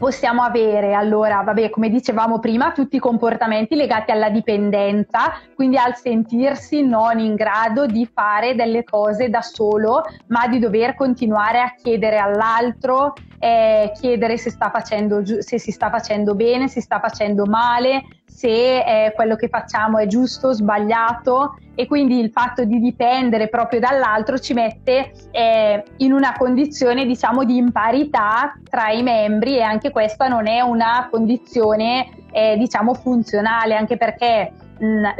possiamo 0.00 0.42
avere 0.42 0.94
allora, 0.94 1.42
vabbè, 1.42 1.68
come 1.68 1.90
dicevamo 1.90 2.38
prima, 2.38 2.72
tutti 2.72 2.96
i 2.96 2.98
comportamenti 2.98 3.74
legati 3.74 4.10
alla 4.10 4.30
dipendenza, 4.30 5.34
quindi 5.54 5.76
al 5.76 5.94
sentirsi 5.94 6.82
non 6.82 7.18
in 7.18 7.34
grado 7.34 7.84
di 7.84 8.08
fare 8.10 8.54
delle 8.54 8.82
cose 8.82 9.28
da 9.28 9.42
solo, 9.42 10.02
ma 10.28 10.48
di 10.48 10.58
dover 10.58 10.94
continuare 10.94 11.60
a 11.60 11.74
chiedere 11.74 12.16
all'altro, 12.16 13.12
eh, 13.40 13.90
chiedere 13.98 14.36
se, 14.36 14.50
facendo, 14.50 15.22
se 15.24 15.58
si 15.58 15.72
sta 15.72 15.88
facendo 15.88 16.34
bene, 16.34 16.68
se 16.68 16.74
si 16.74 16.80
sta 16.82 17.00
facendo 17.00 17.46
male, 17.46 18.02
se 18.26 19.06
eh, 19.06 19.12
quello 19.14 19.34
che 19.34 19.48
facciamo 19.48 19.98
è 19.98 20.06
giusto 20.06 20.52
sbagliato. 20.52 21.58
E 21.74 21.86
quindi 21.86 22.20
il 22.20 22.30
fatto 22.30 22.64
di 22.64 22.78
dipendere 22.78 23.48
proprio 23.48 23.80
dall'altro 23.80 24.38
ci 24.38 24.52
mette 24.52 25.12
eh, 25.30 25.82
in 25.98 26.12
una 26.12 26.34
condizione 26.36 27.06
diciamo 27.06 27.44
di 27.44 27.56
imparità 27.56 28.52
tra 28.68 28.90
i 28.90 29.02
membri 29.02 29.56
e 29.56 29.62
anche 29.62 29.90
questa 29.90 30.28
non 30.28 30.46
è 30.46 30.60
una 30.60 31.08
condizione 31.10 32.08
eh, 32.32 32.56
diciamo 32.58 32.92
funzionale 32.92 33.76
anche 33.76 33.96
perché 33.96 34.52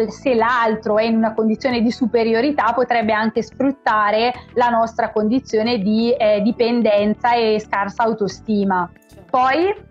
se 0.08 0.34
l'altro 0.34 0.98
è 0.98 1.04
in 1.04 1.16
una 1.16 1.34
condizione 1.34 1.82
di 1.82 1.90
superiorità 1.90 2.72
potrebbe 2.72 3.12
anche 3.12 3.42
sfruttare 3.42 4.32
la 4.54 4.68
nostra 4.68 5.10
condizione 5.10 5.78
di 5.78 6.12
eh, 6.12 6.40
dipendenza 6.42 7.34
e 7.34 7.60
scarsa 7.60 8.04
autostima. 8.04 8.90
Poi 9.28 9.88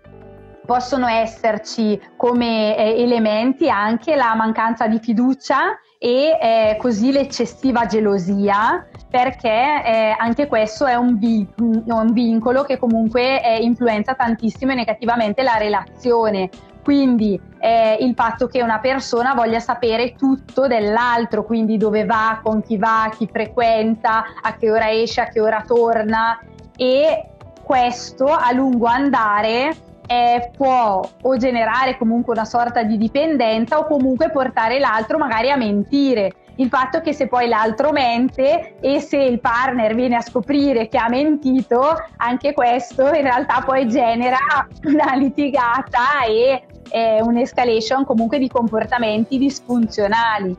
possono 0.66 1.08
esserci 1.08 2.00
come 2.16 2.76
eh, 2.76 3.02
elementi 3.02 3.68
anche 3.68 4.14
la 4.14 4.34
mancanza 4.34 4.86
di 4.86 5.00
fiducia 5.00 5.78
e 5.98 6.38
eh, 6.40 6.76
così 6.78 7.12
l'eccessiva 7.12 7.86
gelosia 7.86 8.86
perché 9.10 9.48
eh, 9.48 10.14
anche 10.16 10.46
questo 10.46 10.86
è 10.86 10.94
un, 10.94 11.18
vi- 11.18 11.48
un 11.58 12.12
vincolo 12.12 12.62
che 12.62 12.78
comunque 12.78 13.42
eh, 13.42 13.58
influenza 13.62 14.14
tantissimo 14.14 14.70
e 14.70 14.76
negativamente 14.76 15.42
la 15.42 15.56
relazione. 15.56 16.48
Quindi 16.82 17.40
eh, 17.58 17.98
il 18.00 18.14
fatto 18.14 18.46
che 18.46 18.62
una 18.62 18.78
persona 18.78 19.34
voglia 19.34 19.60
sapere 19.60 20.14
tutto 20.14 20.66
dell'altro, 20.66 21.44
quindi 21.44 21.76
dove 21.76 22.04
va, 22.04 22.40
con 22.42 22.62
chi 22.62 22.78
va, 22.78 23.10
chi 23.16 23.28
frequenta, 23.30 24.24
a 24.40 24.56
che 24.56 24.70
ora 24.70 24.90
esce, 24.90 25.20
a 25.20 25.26
che 25.26 25.40
ora 25.40 25.62
torna 25.66 26.38
e 26.76 27.26
questo 27.62 28.26
a 28.26 28.50
lungo 28.52 28.86
andare 28.86 29.76
eh, 30.10 30.50
può 30.56 31.08
o 31.22 31.36
generare 31.36 31.96
comunque 31.96 32.32
una 32.32 32.44
sorta 32.44 32.82
di 32.82 32.96
dipendenza 32.96 33.78
o 33.78 33.86
comunque 33.86 34.30
portare 34.30 34.80
l'altro 34.80 35.18
magari 35.18 35.50
a 35.50 35.56
mentire. 35.56 36.32
Il 36.56 36.68
fatto 36.68 37.00
che 37.00 37.12
se 37.12 37.28
poi 37.28 37.48
l'altro 37.48 37.92
mente 37.92 38.74
e 38.80 39.00
se 39.00 39.18
il 39.18 39.40
partner 39.40 39.94
viene 39.94 40.16
a 40.16 40.20
scoprire 40.20 40.88
che 40.88 40.98
ha 40.98 41.08
mentito, 41.08 41.94
anche 42.16 42.52
questo 42.52 43.06
in 43.14 43.22
realtà 43.22 43.62
poi 43.64 43.88
genera 43.88 44.36
una 44.82 45.14
litigata 45.14 46.24
e 46.26 46.64
è 46.90 47.20
un'escalation 47.20 48.04
comunque 48.04 48.38
di 48.38 48.48
comportamenti 48.48 49.38
disfunzionali. 49.38 50.54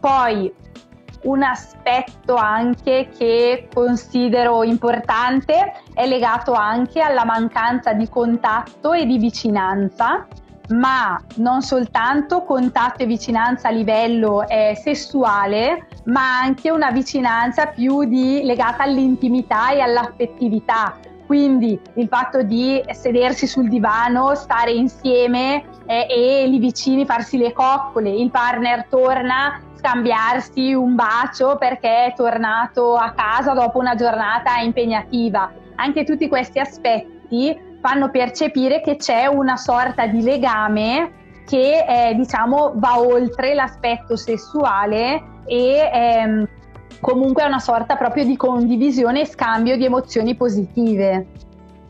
Poi 0.00 0.52
un 1.22 1.42
aspetto 1.42 2.34
anche 2.34 3.10
che 3.16 3.68
considero 3.72 4.64
importante 4.64 5.74
è 5.94 6.06
legato 6.06 6.52
anche 6.52 7.00
alla 7.00 7.24
mancanza 7.24 7.92
di 7.92 8.08
contatto 8.08 8.92
e 8.92 9.06
di 9.06 9.18
vicinanza, 9.18 10.26
ma 10.70 11.20
non 11.36 11.62
soltanto 11.62 12.42
contatto 12.42 13.02
e 13.02 13.06
vicinanza 13.06 13.68
a 13.68 13.72
livello 13.72 14.46
eh, 14.48 14.74
sessuale, 14.74 15.86
ma 16.06 16.40
anche 16.40 16.70
una 16.70 16.90
vicinanza 16.90 17.66
più 17.66 18.04
di, 18.04 18.42
legata 18.42 18.82
all'intimità 18.82 19.70
e 19.70 19.80
all'affettività. 19.80 20.96
Quindi 21.26 21.78
il 21.94 22.08
fatto 22.08 22.42
di 22.42 22.82
sedersi 22.90 23.46
sul 23.46 23.68
divano, 23.68 24.34
stare 24.34 24.72
insieme 24.72 25.64
eh, 25.86 26.06
e 26.08 26.46
lì 26.46 26.58
vicini 26.58 27.06
farsi 27.06 27.38
le 27.38 27.52
coccole, 27.52 28.10
il 28.10 28.30
partner 28.30 28.86
torna 28.88 29.60
scambiarsi 29.76 30.72
un 30.74 30.94
bacio 30.94 31.56
perché 31.56 32.06
è 32.06 32.14
tornato 32.14 32.94
a 32.96 33.12
casa 33.12 33.52
dopo 33.52 33.78
una 33.78 33.94
giornata 33.94 34.58
impegnativa. 34.58 35.50
Anche 35.76 36.04
tutti 36.04 36.28
questi 36.28 36.58
aspetti 36.58 37.58
fanno 37.80 38.10
percepire 38.10 38.80
che 38.80 38.96
c'è 38.96 39.26
una 39.26 39.56
sorta 39.56 40.06
di 40.06 40.22
legame 40.22 41.20
che 41.46 41.84
eh, 41.86 42.14
diciamo 42.14 42.72
va 42.76 43.00
oltre 43.00 43.54
l'aspetto 43.54 44.16
sessuale 44.16 45.20
e 45.46 45.90
ehm, 45.92 46.48
comunque 47.02 47.42
è 47.42 47.46
una 47.46 47.58
sorta 47.58 47.96
proprio 47.96 48.24
di 48.24 48.36
condivisione 48.36 49.22
e 49.22 49.26
scambio 49.26 49.76
di 49.76 49.84
emozioni 49.84 50.36
positive 50.36 51.26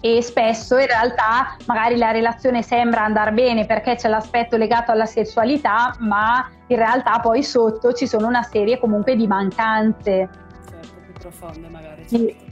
e 0.01 0.23
spesso 0.23 0.79
in 0.79 0.87
realtà 0.87 1.55
magari 1.67 1.97
la 1.97 2.11
relazione 2.11 2.63
sembra 2.63 3.03
andare 3.03 3.31
bene 3.33 3.67
perché 3.67 3.95
c'è 3.95 4.09
l'aspetto 4.09 4.57
legato 4.57 4.91
alla 4.91 5.05
sessualità, 5.05 5.95
ma 5.99 6.51
in 6.67 6.77
realtà 6.77 7.21
poi 7.21 7.43
sotto 7.43 7.93
ci 7.93 8.07
sono 8.09 8.27
una 8.27 8.43
serie 8.43 8.81
comunque 8.81 9.15
di 9.15 9.27
mancanze. 9.27 10.31
Certo, 10.69 10.89
più 11.05 11.13
profonde 11.21 11.69
magari. 11.69 12.09
Certo. 12.09 12.45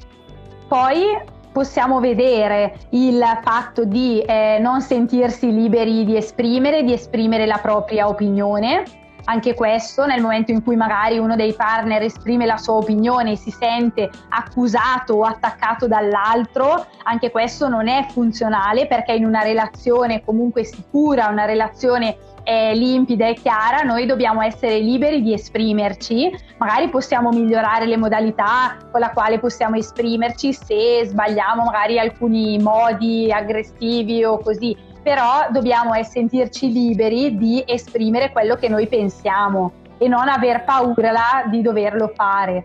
Poi 0.68 1.18
possiamo 1.50 1.98
vedere 1.98 2.76
il 2.90 3.20
fatto 3.42 3.84
di 3.84 4.20
eh, 4.20 4.58
non 4.60 4.82
sentirsi 4.82 5.50
liberi 5.50 6.04
di 6.04 6.16
esprimere, 6.16 6.84
di 6.84 6.92
esprimere 6.92 7.46
la 7.46 7.58
propria 7.60 8.06
opinione 8.06 8.84
anche 9.24 9.54
questo 9.54 10.06
nel 10.06 10.20
momento 10.20 10.50
in 10.50 10.62
cui 10.62 10.76
magari 10.76 11.18
uno 11.18 11.36
dei 11.36 11.52
partner 11.52 12.02
esprime 12.02 12.46
la 12.46 12.56
sua 12.56 12.74
opinione 12.74 13.32
e 13.32 13.36
si 13.36 13.50
sente 13.50 14.10
accusato 14.28 15.14
o 15.14 15.22
attaccato 15.22 15.86
dall'altro, 15.86 16.86
anche 17.04 17.30
questo 17.30 17.68
non 17.68 17.88
è 17.88 18.06
funzionale 18.10 18.86
perché 18.86 19.12
in 19.12 19.24
una 19.24 19.42
relazione 19.42 20.24
comunque 20.24 20.64
sicura, 20.64 21.28
una 21.28 21.44
relazione 21.44 22.16
eh, 22.44 22.74
limpida 22.74 23.28
e 23.28 23.34
chiara, 23.34 23.82
noi 23.82 24.06
dobbiamo 24.06 24.42
essere 24.42 24.78
liberi 24.78 25.22
di 25.22 25.32
esprimerci, 25.32 26.30
magari 26.58 26.88
possiamo 26.88 27.30
migliorare 27.30 27.86
le 27.86 27.96
modalità 27.96 28.76
con 28.90 29.00
la 29.00 29.10
quale 29.10 29.38
possiamo 29.38 29.76
esprimerci 29.76 30.52
se 30.52 31.04
sbagliamo 31.04 31.64
magari 31.64 31.98
alcuni 31.98 32.58
modi 32.58 33.30
aggressivi 33.30 34.24
o 34.24 34.38
così, 34.38 34.76
però 35.02 35.46
dobbiamo 35.50 35.92
sentirci 36.02 36.70
liberi 36.72 37.36
di 37.36 37.62
esprimere 37.66 38.30
quello 38.32 38.56
che 38.56 38.68
noi 38.68 38.86
pensiamo 38.86 39.72
e 39.98 40.08
non 40.08 40.28
aver 40.28 40.64
paura 40.64 41.44
di 41.48 41.62
doverlo 41.62 42.12
fare. 42.14 42.62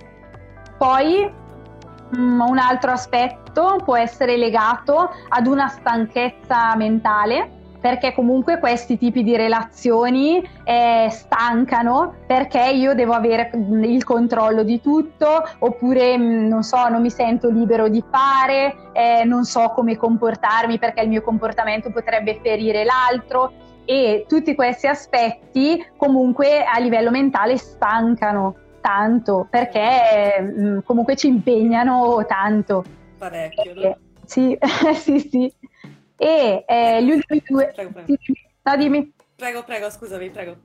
Poi 0.77 1.29
um, 2.13 2.45
un 2.47 2.57
altro 2.57 2.91
aspetto 2.91 3.77
può 3.83 3.97
essere 3.97 4.37
legato 4.37 5.09
ad 5.29 5.47
una 5.47 5.67
stanchezza 5.67 6.75
mentale 6.75 7.63
perché 7.85 8.13
comunque 8.13 8.57
questi 8.57 8.97
tipi 8.97 9.21
di 9.21 9.37
relazioni 9.37 10.43
eh, 10.63 11.07
stancano 11.11 12.15
perché 12.25 12.71
io 12.71 12.95
devo 12.95 13.13
avere 13.13 13.51
mm, 13.55 13.83
il 13.83 14.03
controllo 14.03 14.63
di 14.63 14.81
tutto 14.81 15.43
oppure 15.59 16.17
mm, 16.17 16.47
non 16.47 16.63
so, 16.63 16.87
non 16.87 16.99
mi 16.99 17.11
sento 17.11 17.47
libero 17.47 17.87
di 17.87 18.03
fare, 18.09 18.89
eh, 18.91 19.23
non 19.23 19.43
so 19.43 19.69
come 19.75 19.97
comportarmi 19.97 20.79
perché 20.79 21.01
il 21.01 21.09
mio 21.09 21.21
comportamento 21.21 21.91
potrebbe 21.91 22.39
ferire 22.41 22.83
l'altro 22.85 23.51
e 23.85 24.25
tutti 24.27 24.55
questi 24.55 24.87
aspetti 24.87 25.85
comunque 25.95 26.63
a 26.63 26.79
livello 26.79 27.11
mentale 27.11 27.55
stancano 27.57 28.55
tanto 28.81 29.45
perché 29.47 30.41
mh, 30.41 30.61
mm, 30.63 30.79
comunque 30.85 31.15
ci 31.15 31.27
impegnano 31.27 32.25
tanto. 32.25 32.83
Parecchio, 33.19 33.73
no? 33.75 33.81
Eh, 33.81 33.97
sì, 34.25 34.57
sì, 34.97 35.19
sì 35.19 35.53
e 36.17 36.63
eh, 36.67 37.03
gli 37.03 37.11
ultimi 37.11 37.43
due... 37.45 37.71
Prego, 37.73 37.91
prego. 37.91 38.15
No, 38.63 38.75
dimmi. 38.77 39.13
Prego, 39.35 39.63
prego, 39.63 39.89
scusami, 39.89 40.29
prego. 40.29 40.55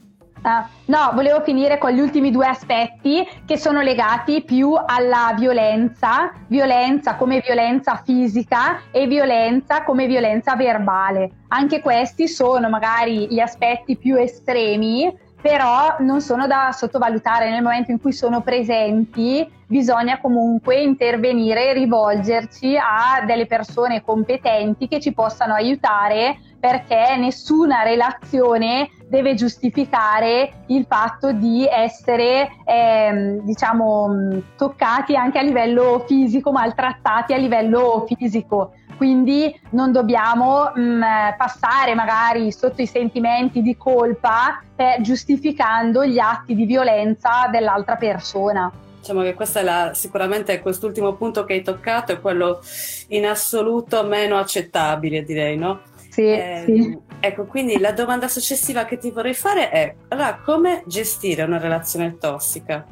Ah, 0.43 0.67
no, 0.87 1.11
volevo 1.13 1.43
finire 1.43 1.77
con 1.77 1.91
gli 1.91 2.01
ultimi 2.01 2.31
due 2.31 2.47
aspetti 2.47 3.27
che 3.45 3.59
sono 3.59 3.83
legati 3.83 4.43
più 4.43 4.73
alla 4.75 5.35
violenza, 5.37 6.33
violenza 6.47 7.17
come 7.17 7.43
violenza 7.45 8.01
fisica 8.03 8.81
e 8.91 9.07
violenza 9.07 9.83
come 9.83 10.07
violenza 10.07 10.57
verbale. 10.57 11.31
Anche 11.49 11.81
questi 11.83 12.27
sono 12.27 12.71
magari 12.71 13.27
gli 13.29 13.39
aspetti 13.39 13.99
più 13.99 14.17
estremi 14.17 15.15
però 15.41 15.97
non 16.01 16.21
sono 16.21 16.47
da 16.47 16.71
sottovalutare 16.73 17.51
nel 17.51 17.63
momento 17.63 17.91
in 17.91 18.01
cui 18.01 18.13
sono 18.13 18.43
presenti 18.43 19.49
bisogna 19.67 20.21
comunque 20.21 20.83
intervenire 20.83 21.69
e 21.69 21.73
rivolgerci 21.75 22.77
a 22.77 23.25
delle 23.25 23.47
persone 23.47 24.03
competenti 24.03 24.89
che 24.89 25.01
ci 25.01 25.13
possano 25.13 25.55
aiutare 25.55 26.39
perché 26.59 27.17
nessuna 27.17 27.83
relazione 27.83 28.91
deve 29.09 29.35
giustificare 29.35 30.65
il 30.67 30.85
fatto 30.89 31.33
di 31.33 31.67
essere 31.67 32.49
eh, 32.67 33.41
diciamo 33.43 34.43
toccati 34.57 35.17
anche 35.17 35.39
a 35.39 35.43
livello 35.43 36.05
fisico 36.07 36.53
maltrattati 36.53 37.33
a 37.33 37.37
livello 37.37 38.05
fisico 38.07 38.73
quindi 39.01 39.59
non 39.71 39.93
dobbiamo 39.93 40.73
mh, 40.75 40.81
mm, 40.83 41.03
passare 41.39 41.95
magari 41.95 42.53
sotto 42.53 42.83
i 42.83 42.87
sentimenti 42.87 43.63
di 43.63 43.75
colpa 43.75 44.63
per, 44.77 45.01
giustificando 45.01 46.05
gli 46.05 46.19
atti 46.19 46.55
di 46.55 46.67
violenza 46.67 47.49
dell'altra 47.51 47.97
persona. 47.97 48.71
Diciamo 48.99 49.23
che 49.23 49.33
questo 49.33 49.61
è 49.61 49.63
la, 49.63 49.93
sicuramente 49.95 50.61
quest'ultimo 50.61 51.15
punto 51.15 51.47
che 51.47 51.55
hai 51.55 51.63
toccato 51.63 52.13
è 52.13 52.21
quello 52.21 52.61
in 53.09 53.25
assoluto 53.25 54.05
meno 54.05 54.37
accettabile, 54.37 55.25
direi, 55.25 55.57
no? 55.57 55.81
Sì, 56.11 56.27
eh, 56.27 56.63
sì. 56.67 56.99
Ecco, 57.21 57.47
quindi 57.47 57.79
la 57.79 57.93
domanda 57.93 58.29
successiva 58.29 58.85
che 58.85 58.99
ti 58.99 59.11
vorrei 59.11 59.33
fare 59.33 59.71
è, 59.71 59.95
allora, 60.09 60.43
come 60.45 60.83
gestire 60.85 61.45
una 61.45 61.59
relazione 61.59 62.19
tossica? 62.19 62.85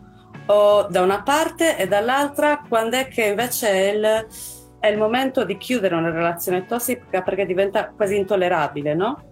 O 0.47 0.87
da 0.89 1.03
una 1.03 1.21
parte 1.21 1.77
e 1.77 1.87
dall'altra, 1.87 2.63
quando 2.67 2.97
è 2.97 3.09
che 3.09 3.25
invece 3.25 3.69
è 3.69 3.93
il 3.93 4.27
è 4.81 4.87
il 4.89 4.99
momento 4.99 5.45
di 5.45 5.57
chiudere 5.57 5.95
una 5.95 6.11
relazione 6.11 6.65
tossica 6.65 7.23
perché 7.23 7.47
diventa 7.47 7.91
quasi 7.95 8.17
intollerabile, 8.17 8.95
no? 8.95 9.23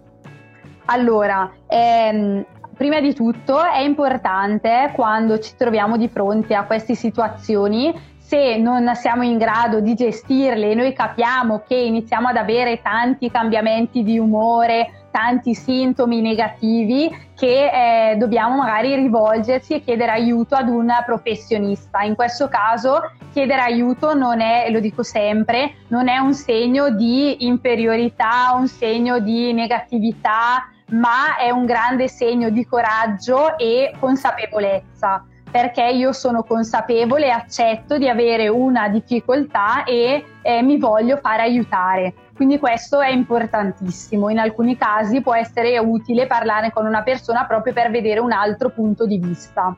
Allora, 0.85 1.51
ehm, 1.67 2.45
prima 2.75 2.99
di 2.99 3.13
tutto 3.13 3.63
è 3.63 3.79
importante 3.79 4.91
quando 4.93 5.39
ci 5.39 5.55
troviamo 5.57 5.97
di 5.97 6.07
fronte 6.07 6.53
a 6.55 6.65
queste 6.65 6.95
situazioni 6.95 7.93
se 8.27 8.57
non 8.57 8.93
siamo 8.95 9.23
in 9.23 9.37
grado 9.37 9.79
di 9.79 9.93
gestirle, 9.93 10.75
noi 10.75 10.91
capiamo 10.91 11.63
che 11.65 11.75
iniziamo 11.75 12.27
ad 12.27 12.35
avere 12.35 12.81
tanti 12.81 13.31
cambiamenti 13.31 14.03
di 14.03 14.19
umore, 14.19 14.96
tanti 15.11 15.53
sintomi 15.53 16.21
negativi 16.21 17.09
che 17.35 18.11
eh, 18.11 18.15
dobbiamo 18.17 18.55
magari 18.55 18.95
rivolgersi 18.95 19.73
e 19.73 19.81
chiedere 19.81 20.11
aiuto 20.11 20.55
ad 20.55 20.69
un 20.69 20.91
professionista. 21.05 22.01
In 22.01 22.15
questo 22.15 22.47
caso 22.47 23.01
chiedere 23.31 23.61
aiuto 23.61 24.13
non 24.13 24.41
è, 24.41 24.69
lo 24.71 24.79
dico 24.79 25.03
sempre, 25.03 25.75
non 25.89 26.07
è 26.07 26.17
un 26.17 26.33
segno 26.33 26.89
di 26.89 27.45
inferiorità, 27.45 28.53
un 28.55 28.67
segno 28.67 29.19
di 29.19 29.53
negatività, 29.53 30.69
ma 30.89 31.37
è 31.37 31.49
un 31.49 31.65
grande 31.65 32.07
segno 32.07 32.49
di 32.49 32.65
coraggio 32.65 33.57
e 33.57 33.93
consapevolezza 33.99 35.25
perché 35.49 35.83
io 35.87 36.11
sono 36.11 36.43
consapevole 36.43 37.27
e 37.27 37.29
accetto 37.29 37.97
di 37.97 38.07
avere 38.07 38.47
una 38.47 38.89
difficoltà 38.89 39.83
e 39.85 40.23
eh, 40.41 40.61
mi 40.61 40.77
voglio 40.77 41.17
fare 41.17 41.41
aiutare. 41.41 42.13
Quindi 42.37 42.59
questo 42.59 43.01
è 43.01 43.09
importantissimo. 43.09 44.29
In 44.29 44.37
alcuni 44.37 44.77
casi 44.77 45.21
può 45.21 45.33
essere 45.33 45.79
utile 45.79 46.27
parlare 46.27 46.71
con 46.71 46.85
una 46.85 47.01
persona 47.01 47.47
proprio 47.47 47.73
per 47.73 47.89
vedere 47.89 48.19
un 48.19 48.31
altro 48.31 48.69
punto 48.69 49.07
di 49.07 49.17
vista. 49.17 49.75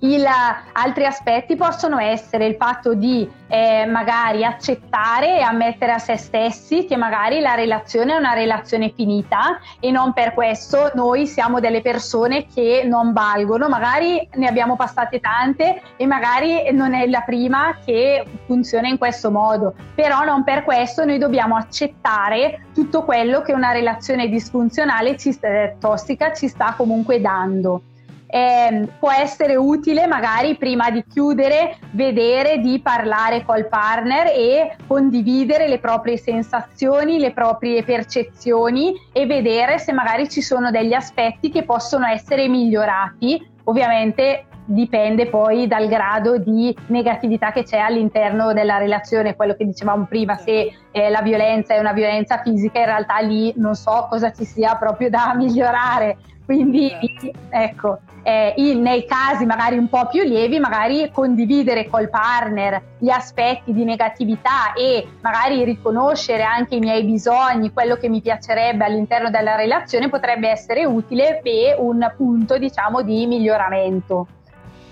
Il, 0.00 0.26
altri 0.72 1.06
aspetti 1.06 1.56
possono 1.56 1.98
essere 1.98 2.46
il 2.46 2.56
fatto 2.56 2.92
di 2.92 3.28
eh, 3.48 3.86
magari 3.86 4.44
accettare 4.44 5.38
e 5.38 5.40
ammettere 5.40 5.92
a 5.92 5.98
se 5.98 6.18
stessi 6.18 6.84
che 6.84 6.96
magari 6.96 7.40
la 7.40 7.54
relazione 7.54 8.12
è 8.12 8.18
una 8.18 8.34
relazione 8.34 8.92
finita 8.94 9.58
e 9.80 9.90
non 9.90 10.12
per 10.12 10.34
questo 10.34 10.90
noi 10.94 11.26
siamo 11.26 11.60
delle 11.60 11.80
persone 11.80 12.46
che 12.46 12.82
non 12.84 13.14
valgono, 13.14 13.68
magari 13.68 14.28
ne 14.34 14.46
abbiamo 14.46 14.76
passate 14.76 15.18
tante 15.18 15.80
e 15.96 16.06
magari 16.06 16.70
non 16.72 16.92
è 16.92 17.06
la 17.06 17.22
prima 17.22 17.78
che 17.82 18.22
funziona 18.44 18.88
in 18.88 18.98
questo 18.98 19.30
modo, 19.30 19.74
però 19.94 20.24
non 20.24 20.44
per 20.44 20.62
questo 20.64 21.06
noi 21.06 21.16
dobbiamo 21.16 21.56
accettare 21.56 22.66
tutto 22.74 23.02
quello 23.02 23.40
che 23.40 23.54
una 23.54 23.72
relazione 23.72 24.28
disfunzionale 24.28 25.16
ci, 25.16 25.34
eh, 25.40 25.76
tossica 25.80 26.34
ci 26.34 26.48
sta 26.48 26.74
comunque 26.76 27.18
dando 27.18 27.80
eh, 28.26 28.88
può 28.98 29.10
essere 29.12 29.56
utile 29.56 30.06
magari 30.06 30.56
prima 30.56 30.90
di 30.90 31.04
chiudere 31.06 31.78
vedere 31.92 32.58
di 32.58 32.80
parlare 32.80 33.44
col 33.44 33.68
partner 33.68 34.26
e 34.28 34.76
condividere 34.86 35.68
le 35.68 35.78
proprie 35.78 36.16
sensazioni, 36.16 37.18
le 37.18 37.32
proprie 37.32 37.82
percezioni 37.84 38.94
e 39.12 39.26
vedere 39.26 39.78
se 39.78 39.92
magari 39.92 40.28
ci 40.28 40.42
sono 40.42 40.70
degli 40.70 40.92
aspetti 40.92 41.50
che 41.50 41.64
possono 41.64 42.06
essere 42.06 42.48
migliorati. 42.48 43.54
Ovviamente 43.64 44.46
dipende 44.66 45.28
poi 45.28 45.66
dal 45.66 45.86
grado 45.86 46.38
di 46.38 46.76
negatività 46.88 47.52
che 47.52 47.62
c'è 47.62 47.78
all'interno 47.78 48.52
della 48.52 48.78
relazione, 48.78 49.36
quello 49.36 49.54
che 49.54 49.64
dicevamo 49.64 50.06
prima, 50.06 50.36
se 50.36 50.72
eh, 50.90 51.08
la 51.08 51.22
violenza 51.22 51.74
è 51.74 51.78
una 51.78 51.92
violenza 51.92 52.42
fisica, 52.42 52.80
in 52.80 52.86
realtà 52.86 53.18
lì 53.20 53.52
non 53.56 53.74
so 53.74 54.06
cosa 54.10 54.32
ci 54.32 54.44
sia 54.44 54.74
proprio 54.76 55.08
da 55.08 55.32
migliorare. 55.38 56.16
Quindi 56.46 56.88
certo. 56.88 57.38
ecco, 57.50 57.98
eh, 58.22 58.54
in, 58.56 58.80
nei 58.80 59.04
casi 59.04 59.44
magari 59.44 59.76
un 59.76 59.88
po' 59.88 60.06
più 60.06 60.22
lievi, 60.22 60.60
magari 60.60 61.10
condividere 61.12 61.88
col 61.88 62.08
partner 62.08 62.80
gli 62.98 63.10
aspetti 63.10 63.72
di 63.72 63.84
negatività 63.84 64.72
e 64.72 65.06
magari 65.20 65.64
riconoscere 65.64 66.44
anche 66.44 66.76
i 66.76 66.80
miei 66.80 67.04
bisogni, 67.04 67.72
quello 67.72 67.96
che 67.96 68.08
mi 68.08 68.20
piacerebbe 68.20 68.84
all'interno 68.84 69.28
della 69.28 69.56
relazione 69.56 70.08
potrebbe 70.08 70.48
essere 70.48 70.84
utile 70.84 71.40
per 71.42 71.76
un 71.78 72.12
punto 72.16 72.58
diciamo 72.58 73.02
di 73.02 73.26
miglioramento. 73.26 74.26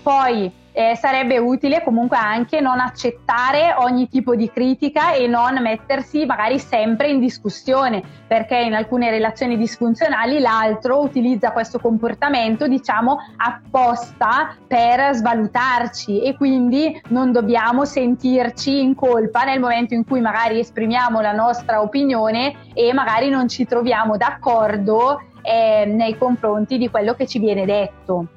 Poi 0.03 0.51
eh, 0.75 0.93
sarebbe 0.97 1.37
utile 1.37 1.81
comunque 1.83 2.17
anche 2.17 2.59
non 2.59 2.81
accettare 2.81 3.73
ogni 3.77 4.09
tipo 4.09 4.35
di 4.35 4.51
critica 4.51 5.13
e 5.13 5.25
non 5.25 5.61
mettersi 5.61 6.25
magari 6.25 6.59
sempre 6.59 7.07
in 7.07 7.21
discussione, 7.21 8.03
perché 8.27 8.57
in 8.57 8.73
alcune 8.73 9.09
relazioni 9.09 9.55
disfunzionali 9.57 10.39
l'altro 10.39 10.99
utilizza 10.99 11.53
questo 11.53 11.79
comportamento, 11.79 12.67
diciamo, 12.67 13.17
apposta 13.37 14.57
per 14.67 15.13
svalutarci 15.13 16.21
e 16.21 16.35
quindi 16.35 17.01
non 17.07 17.31
dobbiamo 17.31 17.85
sentirci 17.85 18.81
in 18.81 18.95
colpa 18.95 19.45
nel 19.45 19.61
momento 19.61 19.93
in 19.93 20.03
cui 20.05 20.19
magari 20.19 20.59
esprimiamo 20.59 21.21
la 21.21 21.31
nostra 21.31 21.81
opinione 21.81 22.53
e 22.73 22.91
magari 22.91 23.29
non 23.29 23.47
ci 23.47 23.65
troviamo 23.65 24.17
d'accordo 24.17 25.21
eh, 25.41 25.85
nei 25.85 26.17
confronti 26.17 26.77
di 26.77 26.89
quello 26.89 27.13
che 27.13 27.25
ci 27.25 27.39
viene 27.39 27.65
detto 27.65 28.27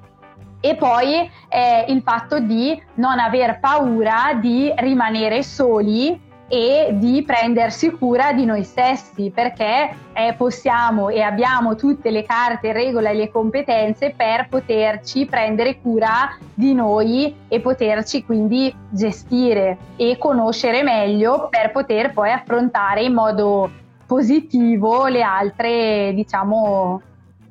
e 0.61 0.75
poi 0.75 1.31
eh, 1.49 1.85
il 1.89 2.03
fatto 2.03 2.39
di 2.41 2.81
non 2.95 3.19
aver 3.19 3.61
paura 3.61 4.35
di 4.41 4.73
rimanere 4.77 5.43
soli 5.43 6.27
e 6.51 6.95
di 6.95 7.23
prendersi 7.25 7.91
cura 7.91 8.33
di 8.33 8.47
noi 8.47 8.65
stessi 8.65 9.31
perché 9.31 9.95
eh, 10.15 10.35
possiamo 10.35 11.11
e 11.11 11.21
abbiamo 11.21 11.77
tutte 11.77 12.11
le 12.11 12.25
carte, 12.25 12.73
regole 12.73 13.11
e 13.11 13.15
le 13.15 13.31
competenze 13.31 14.15
per 14.17 14.49
poterci 14.49 15.27
prendere 15.27 15.79
cura 15.81 16.35
di 16.55 16.73
noi 16.73 17.35
e 17.49 17.61
poterci 17.61 18.25
quindi 18.25 18.75
gestire 18.89 19.77
e 19.97 20.17
conoscere 20.19 20.83
meglio 20.83 21.49
per 21.51 21.71
poter 21.71 22.13
poi 22.15 22.33
affrontare 22.33 23.03
in 23.03 23.13
modo 23.13 23.71
positivo 24.07 25.07
le 25.07 25.21
altre 25.23 26.13
diciamo 26.15 27.03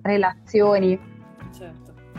relazioni 0.02 1.15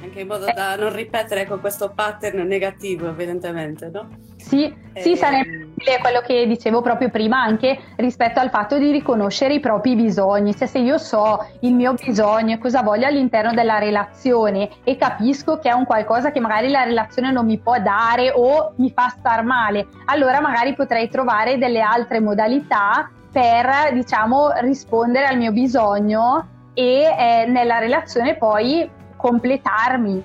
anche 0.03 0.21
in 0.21 0.27
modo 0.27 0.47
da 0.53 0.77
non 0.77 0.93
ripetere 0.95 1.47
con 1.47 1.61
questo 1.61 1.93
pattern 1.95 2.47
negativo, 2.47 3.09
evidentemente, 3.09 3.91
no? 3.93 4.09
Sì, 4.37 4.73
eh, 4.93 5.01
sì, 5.01 5.17
sarebbe 5.17 5.99
quello 6.01 6.21
che 6.21 6.47
dicevo 6.47 6.81
proprio 6.81 7.11
prima 7.11 7.43
anche 7.43 7.79
rispetto 7.97 8.41
al 8.41 8.51
fatto 8.51 8.79
di 8.79 8.91
riconoscere 8.91 9.55
i 9.55 9.61
propri 9.61 9.95
bisogni, 9.95 10.57
cioè 10.57 10.67
se 10.69 10.79
io 10.79 10.97
so 10.97 11.45
il 11.61 11.75
mio 11.75 11.95
bisogno 11.95 12.55
e 12.55 12.59
cosa 12.59 12.83
voglio 12.83 13.07
all'interno 13.07 13.53
della 13.53 13.79
relazione 13.79 14.71
e 14.85 14.97
capisco 14.97 15.59
che 15.59 15.69
è 15.69 15.73
un 15.73 15.85
qualcosa 15.85 16.31
che 16.31 16.41
magari 16.41 16.71
la 16.71 16.85
relazione 16.85 17.33
non 17.33 17.45
mi 17.45 17.59
può 17.59 17.79
dare 17.81 18.33
o 18.35 18.73
mi 18.77 18.91
fa 18.91 19.09
star 19.09 19.45
male, 19.45 19.89
allora 20.07 20.41
magari 20.41 20.75
potrei 20.75 21.09
trovare 21.09 21.59
delle 21.59 21.81
altre 21.81 22.21
modalità 22.21 23.11
per 23.31 23.93
diciamo 23.93 24.53
rispondere 24.61 25.27
al 25.27 25.37
mio 25.37 25.53
bisogno 25.53 26.57
e 26.73 27.03
eh, 27.03 27.45
nella 27.47 27.79
relazione 27.79 28.37
poi 28.37 28.89
completarmi. 29.18 30.22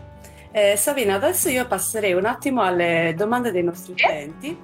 Eh, 0.52 0.76
Sabina, 0.78 1.16
adesso 1.16 1.50
io 1.50 1.66
passerei 1.68 2.14
un 2.14 2.26
attimo 2.26 2.62
alle 2.62 3.14
domande 3.18 3.52
dei 3.52 3.64
nostri 3.64 3.94
utenti, 3.94 4.56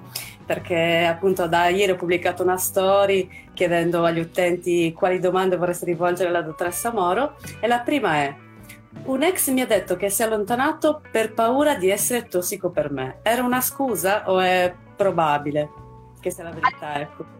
perché 0.46 1.06
appunto 1.06 1.48
da 1.48 1.68
ieri 1.68 1.92
ho 1.92 1.96
pubblicato 1.96 2.44
una 2.44 2.58
story 2.58 3.48
chiedendo 3.54 4.06
agli 4.06 4.20
utenti 4.20 4.94
quali 4.94 5.20
domande 5.20 5.58
vorreste 5.58 5.86
rivolgere 5.86 6.30
alla 6.30 6.44
dottoressa 6.44 6.94
Moro 6.94 7.36
e 7.60 7.68
la 7.68 7.80
prima 7.80 8.16
è 8.16 8.36
un 9.06 9.24
ex 9.24 9.50
mi 9.50 9.62
ha 9.62 9.68
detto 9.68 9.96
che 9.96 10.10
si 10.10 10.22
è 10.22 10.26
allontanato 10.26 11.02
per 11.12 11.34
paura 11.34 11.76
di 11.76 11.90
essere 11.90 12.28
tossico 12.28 12.70
per 12.70 12.92
me. 12.92 13.20
Era 13.24 13.44
una 13.44 13.62
scusa 13.62 14.30
o 14.30 14.40
è 14.40 14.74
probabile 14.96 15.70
che 16.20 16.32
sia 16.32 16.44
la 16.44 16.52
verità? 16.52 17.00
Ecco. 17.00 17.39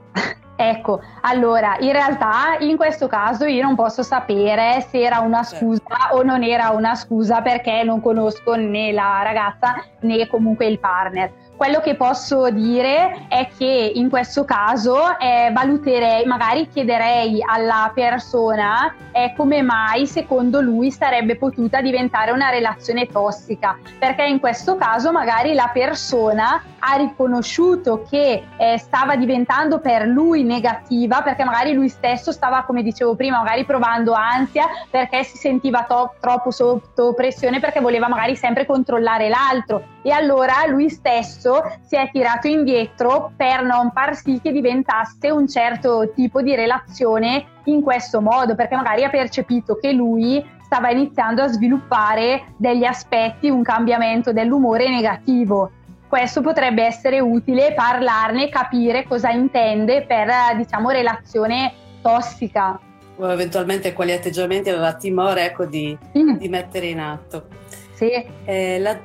Ecco, 0.62 1.00
allora, 1.22 1.78
in 1.80 1.94
realtà 1.94 2.58
in 2.60 2.76
questo 2.76 3.08
caso 3.08 3.46
io 3.46 3.64
non 3.64 3.76
posso 3.76 4.04
sapere 4.04 4.86
se 4.90 5.00
era 5.00 5.22
una 5.22 5.42
certo. 5.42 5.66
scusa 5.66 6.10
o 6.12 6.22
non 6.22 6.44
era 6.44 6.72
una 6.72 6.96
scusa 6.96 7.42
perché 7.42 7.84
non 7.84 8.02
conosco 8.02 8.56
né 8.56 8.92
la 8.92 9.22
ragazza 9.24 9.76
né 10.02 10.28
comunque 10.28 10.66
il 10.66 10.78
partner. 10.78 11.32
Quello 11.60 11.82
che 11.82 11.96
posso 11.96 12.50
dire 12.52 13.26
è 13.28 13.50
che 13.58 13.92
in 13.96 14.08
questo 14.08 14.46
caso 14.46 15.20
eh, 15.20 15.52
valuterei, 15.52 16.26
magari 16.26 16.70
chiederei 16.70 17.44
alla 17.46 17.92
persona 17.94 18.96
eh, 19.12 19.34
come 19.36 19.62
mai 19.62 20.08
secondo 20.08 20.62
lui 20.62 20.90
sarebbe 20.90 21.36
potuta 21.36 21.82
diventare 21.82 22.32
una 22.32 22.50
relazione 22.50 23.08
tossica, 23.08 23.78
perché 24.00 24.24
in 24.24 24.40
questo 24.40 24.78
caso 24.78 25.12
magari 25.12 25.54
la 25.54 25.70
persona 25.74 26.64
ha 26.80 26.96
riconosciuto 26.96 28.06
che 28.10 28.42
eh, 28.56 28.78
stava 28.78 29.18
diventando 29.18 29.80
per 29.80 30.08
lui 30.08 30.44
negativa, 30.44 31.22
perché 31.22 31.44
magari 31.44 31.74
lui 31.74 31.90
stesso 31.90 32.32
stava, 32.32 32.64
come 32.64 32.84
dicevo 32.84 33.16
prima, 33.16 33.40
magari 33.40 33.66
provando 33.66 34.14
ansia 34.14 34.66
perché 34.90 35.26
si 35.26 35.36
sentiva 35.36 35.84
to- 35.84 36.14
troppo 36.22 36.52
sotto 36.52 37.14
pressione, 37.14 37.60
perché 37.60 37.82
voleva 37.82 38.08
magari 38.08 38.38
sempre 38.38 38.66
controllare 38.66 39.28
l'altro 39.28 39.98
e 40.02 40.12
allora 40.12 40.66
lui 40.68 40.90
stesso 40.90 41.62
si 41.86 41.96
è 41.96 42.10
tirato 42.12 42.48
indietro 42.48 43.32
per 43.36 43.64
non 43.64 43.92
far 43.92 44.16
sì 44.16 44.40
che 44.42 44.52
diventasse 44.52 45.30
un 45.30 45.48
certo 45.48 46.12
tipo 46.14 46.42
di 46.42 46.56
relazione 46.56 47.46
in 47.66 47.82
questo 47.82 48.22
modo, 48.22 48.56
perché 48.56 48.76
magari 48.76 49.04
ha 49.04 49.10
percepito 49.10 49.76
che 49.76 49.92
lui 49.92 50.44
stava 50.64 50.92
iniziando 50.92 51.42
a 51.42 51.48
sviluppare 51.48 52.54
degli 52.58 52.86
aspetti, 52.86 53.50
un 53.50 53.64
cambiamento 53.64 54.32
dell'umore 54.32 54.88
negativo. 54.90 55.72
Questo 56.08 56.42
potrebbe 56.42 56.84
essere 56.86 57.20
utile 57.20 57.74
parlarne, 57.74 58.50
capire 58.50 59.04
cosa 59.04 59.30
intende 59.30 60.04
per, 60.06 60.30
diciamo, 60.58 60.90
relazione 60.90 61.74
tossica. 62.02 62.80
O 63.18 63.32
eventualmente 63.32 63.94
quali 63.94 64.12
atteggiamenti 64.12 64.70
aveva 64.70 64.94
timore 64.94 65.46
ecco, 65.46 65.66
di, 65.66 65.96
mm. 66.18 66.38
di 66.38 66.48
mettere 66.48 66.88
in 66.88 67.00
atto. 67.00 67.48
Sì. 67.94 68.12
Eh, 68.46 68.80
la 68.80 68.98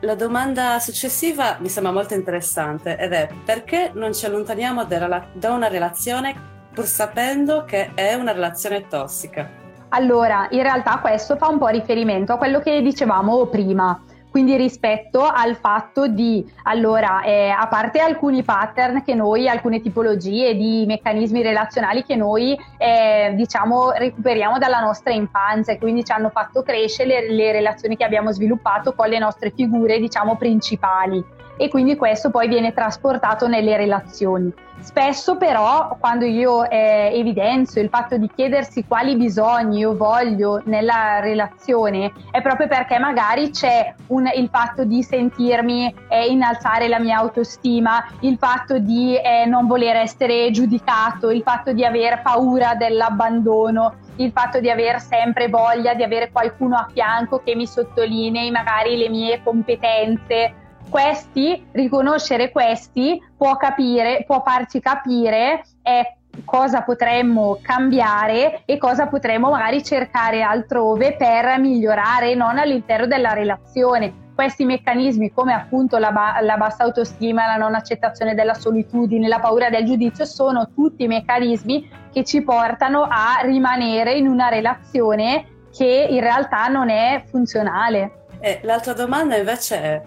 la 0.00 0.14
domanda 0.14 0.78
successiva 0.78 1.56
mi 1.58 1.68
sembra 1.68 1.92
molto 1.92 2.14
interessante 2.14 2.96
ed 2.96 3.12
è 3.12 3.28
perché 3.44 3.90
non 3.94 4.14
ci 4.14 4.26
allontaniamo 4.26 4.84
da 4.84 5.50
una 5.52 5.66
relazione 5.66 6.34
pur 6.72 6.84
sapendo 6.84 7.64
che 7.64 7.90
è 7.94 8.14
una 8.14 8.30
relazione 8.30 8.86
tossica? 8.86 9.66
Allora, 9.90 10.46
in 10.50 10.62
realtà 10.62 10.98
questo 10.98 11.36
fa 11.36 11.48
un 11.48 11.58
po' 11.58 11.68
riferimento 11.68 12.34
a 12.34 12.36
quello 12.36 12.60
che 12.60 12.80
dicevamo 12.82 13.46
prima 13.46 14.00
quindi 14.30 14.56
rispetto 14.56 15.22
al 15.22 15.56
fatto 15.56 16.06
di, 16.06 16.44
allora, 16.64 17.22
eh, 17.22 17.48
a 17.48 17.66
parte 17.68 18.00
alcuni 18.00 18.42
pattern 18.42 19.02
che 19.02 19.14
noi, 19.14 19.48
alcune 19.48 19.80
tipologie 19.80 20.54
di 20.54 20.84
meccanismi 20.86 21.42
relazionali 21.42 22.04
che 22.04 22.16
noi, 22.16 22.58
eh, 22.76 23.32
diciamo, 23.34 23.92
recuperiamo 23.92 24.58
dalla 24.58 24.80
nostra 24.80 25.12
infanzia 25.12 25.72
e 25.72 25.78
quindi 25.78 26.04
ci 26.04 26.12
hanno 26.12 26.30
fatto 26.30 26.62
crescere 26.62 27.26
le, 27.26 27.32
le 27.32 27.52
relazioni 27.52 27.96
che 27.96 28.04
abbiamo 28.04 28.32
sviluppato 28.32 28.94
con 28.94 29.08
le 29.08 29.18
nostre 29.18 29.50
figure, 29.50 29.98
diciamo, 29.98 30.36
principali 30.36 31.36
e 31.58 31.68
quindi 31.68 31.96
questo 31.96 32.30
poi 32.30 32.48
viene 32.48 32.72
trasportato 32.72 33.46
nelle 33.48 33.76
relazioni. 33.76 34.50
Spesso 34.80 35.36
però 35.36 35.96
quando 35.98 36.24
io 36.24 36.68
eh, 36.70 37.10
evidenzio 37.12 37.82
il 37.82 37.88
fatto 37.88 38.16
di 38.16 38.30
chiedersi 38.32 38.84
quali 38.86 39.16
bisogni 39.16 39.78
io 39.78 39.96
voglio 39.96 40.62
nella 40.66 41.18
relazione 41.18 42.12
è 42.30 42.40
proprio 42.40 42.68
perché 42.68 42.96
magari 42.98 43.50
c'è 43.50 43.92
un, 44.08 44.30
il 44.32 44.48
fatto 44.50 44.84
di 44.84 45.02
sentirmi 45.02 45.92
eh, 46.08 46.26
innalzare 46.26 46.86
la 46.86 47.00
mia 47.00 47.18
autostima, 47.18 48.06
il 48.20 48.36
fatto 48.38 48.78
di 48.78 49.16
eh, 49.16 49.46
non 49.46 49.66
voler 49.66 49.96
essere 49.96 50.50
giudicato, 50.52 51.30
il 51.30 51.42
fatto 51.42 51.72
di 51.72 51.84
aver 51.84 52.22
paura 52.22 52.76
dell'abbandono, 52.76 53.94
il 54.16 54.30
fatto 54.32 54.60
di 54.60 54.70
aver 54.70 55.00
sempre 55.00 55.48
voglia 55.48 55.94
di 55.94 56.04
avere 56.04 56.30
qualcuno 56.30 56.76
a 56.76 56.88
fianco 56.92 57.42
che 57.42 57.56
mi 57.56 57.66
sottolinei 57.66 58.50
magari 58.52 58.96
le 58.96 59.08
mie 59.08 59.42
competenze 59.42 60.57
questi, 60.88 61.66
riconoscere 61.72 62.50
questi 62.50 63.22
può 63.36 63.56
capire, 63.56 64.24
può 64.26 64.42
farci 64.44 64.80
capire 64.80 65.64
eh, 65.82 66.16
cosa 66.44 66.82
potremmo 66.82 67.58
cambiare 67.62 68.62
e 68.64 68.78
cosa 68.78 69.06
potremmo 69.06 69.50
magari 69.50 69.82
cercare 69.82 70.42
altrove 70.42 71.16
per 71.16 71.58
migliorare, 71.58 72.34
non 72.34 72.58
all'interno 72.58 73.06
della 73.06 73.32
relazione. 73.32 74.26
Questi 74.34 74.64
meccanismi 74.64 75.32
come 75.32 75.52
appunto 75.52 75.98
la, 75.98 76.12
ba- 76.12 76.38
la 76.40 76.56
bassa 76.56 76.84
autostima, 76.84 77.46
la 77.46 77.56
non 77.56 77.74
accettazione 77.74 78.34
della 78.34 78.54
solitudine, 78.54 79.26
la 79.26 79.40
paura 79.40 79.68
del 79.68 79.84
giudizio 79.84 80.24
sono 80.24 80.70
tutti 80.72 81.08
meccanismi 81.08 81.90
che 82.12 82.24
ci 82.24 82.42
portano 82.42 83.02
a 83.02 83.40
rimanere 83.42 84.14
in 84.14 84.28
una 84.28 84.48
relazione 84.48 85.56
che 85.76 86.06
in 86.08 86.20
realtà 86.20 86.68
non 86.68 86.88
è 86.88 87.24
funzionale. 87.26 88.26
Eh, 88.40 88.60
l'altra 88.62 88.92
domanda 88.92 89.36
invece 89.36 89.82
è 89.82 90.02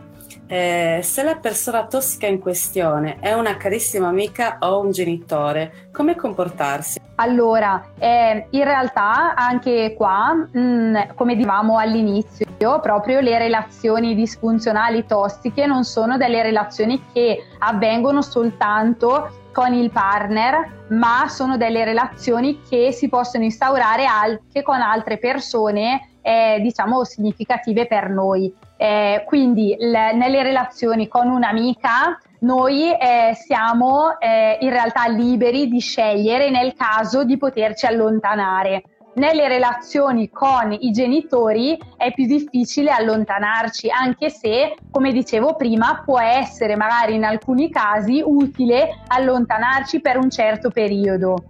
eh, 0.51 0.99
se 1.01 1.23
la 1.23 1.35
persona 1.35 1.85
tossica 1.85 2.27
in 2.27 2.39
questione 2.39 3.19
è 3.21 3.31
una 3.31 3.55
carissima 3.55 4.09
amica 4.09 4.57
o 4.59 4.81
un 4.81 4.91
genitore, 4.91 5.87
come 5.93 6.17
comportarsi? 6.17 6.99
Allora, 7.15 7.81
eh, 7.97 8.47
in 8.49 8.63
realtà 8.65 9.33
anche 9.33 9.93
qua, 9.95 10.33
mh, 10.33 10.59
mm, 10.59 10.95
come 11.15 11.35
dicevamo 11.37 11.77
all'inizio, 11.77 12.47
proprio 12.81 13.21
le 13.21 13.37
relazioni 13.37 14.13
disfunzionali 14.13 15.05
tossiche 15.05 15.65
non 15.65 15.85
sono 15.85 16.17
delle 16.17 16.43
relazioni 16.43 17.01
che 17.13 17.45
avvengono 17.59 18.21
soltanto 18.21 19.29
con 19.53 19.73
il 19.73 19.89
partner, 19.89 20.85
ma 20.89 21.29
sono 21.29 21.55
delle 21.55 21.85
relazioni 21.85 22.61
che 22.67 22.91
si 22.91 23.07
possono 23.07 23.45
instaurare 23.45 24.05
anche 24.05 24.63
con 24.63 24.81
altre 24.81 25.17
persone, 25.17 26.10
eh, 26.21 26.59
diciamo, 26.61 27.03
significative 27.03 27.87
per 27.87 28.09
noi. 28.09 28.53
Eh, 28.77 29.23
quindi 29.25 29.75
le, 29.77 30.13
nelle 30.13 30.43
relazioni 30.43 31.07
con 31.07 31.27
un'amica 31.29 32.19
noi 32.39 32.91
eh, 32.91 33.35
siamo 33.35 34.19
eh, 34.19 34.57
in 34.61 34.69
realtà 34.71 35.07
liberi 35.07 35.67
di 35.67 35.79
scegliere 35.79 36.49
nel 36.49 36.73
caso 36.73 37.23
di 37.23 37.37
poterci 37.37 37.85
allontanare. 37.85 38.83
Nelle 39.13 39.49
relazioni 39.49 40.29
con 40.29 40.71
i 40.71 40.91
genitori 40.91 41.77
è 41.97 42.13
più 42.13 42.25
difficile 42.25 42.91
allontanarci, 42.91 43.89
anche 43.89 44.29
se, 44.29 44.75
come 44.89 45.11
dicevo 45.11 45.55
prima, 45.55 46.01
può 46.05 46.19
essere 46.19 46.77
magari 46.77 47.15
in 47.15 47.25
alcuni 47.25 47.69
casi 47.69 48.23
utile 48.25 49.01
allontanarci 49.07 49.99
per 49.99 50.17
un 50.17 50.29
certo 50.29 50.69
periodo 50.69 51.43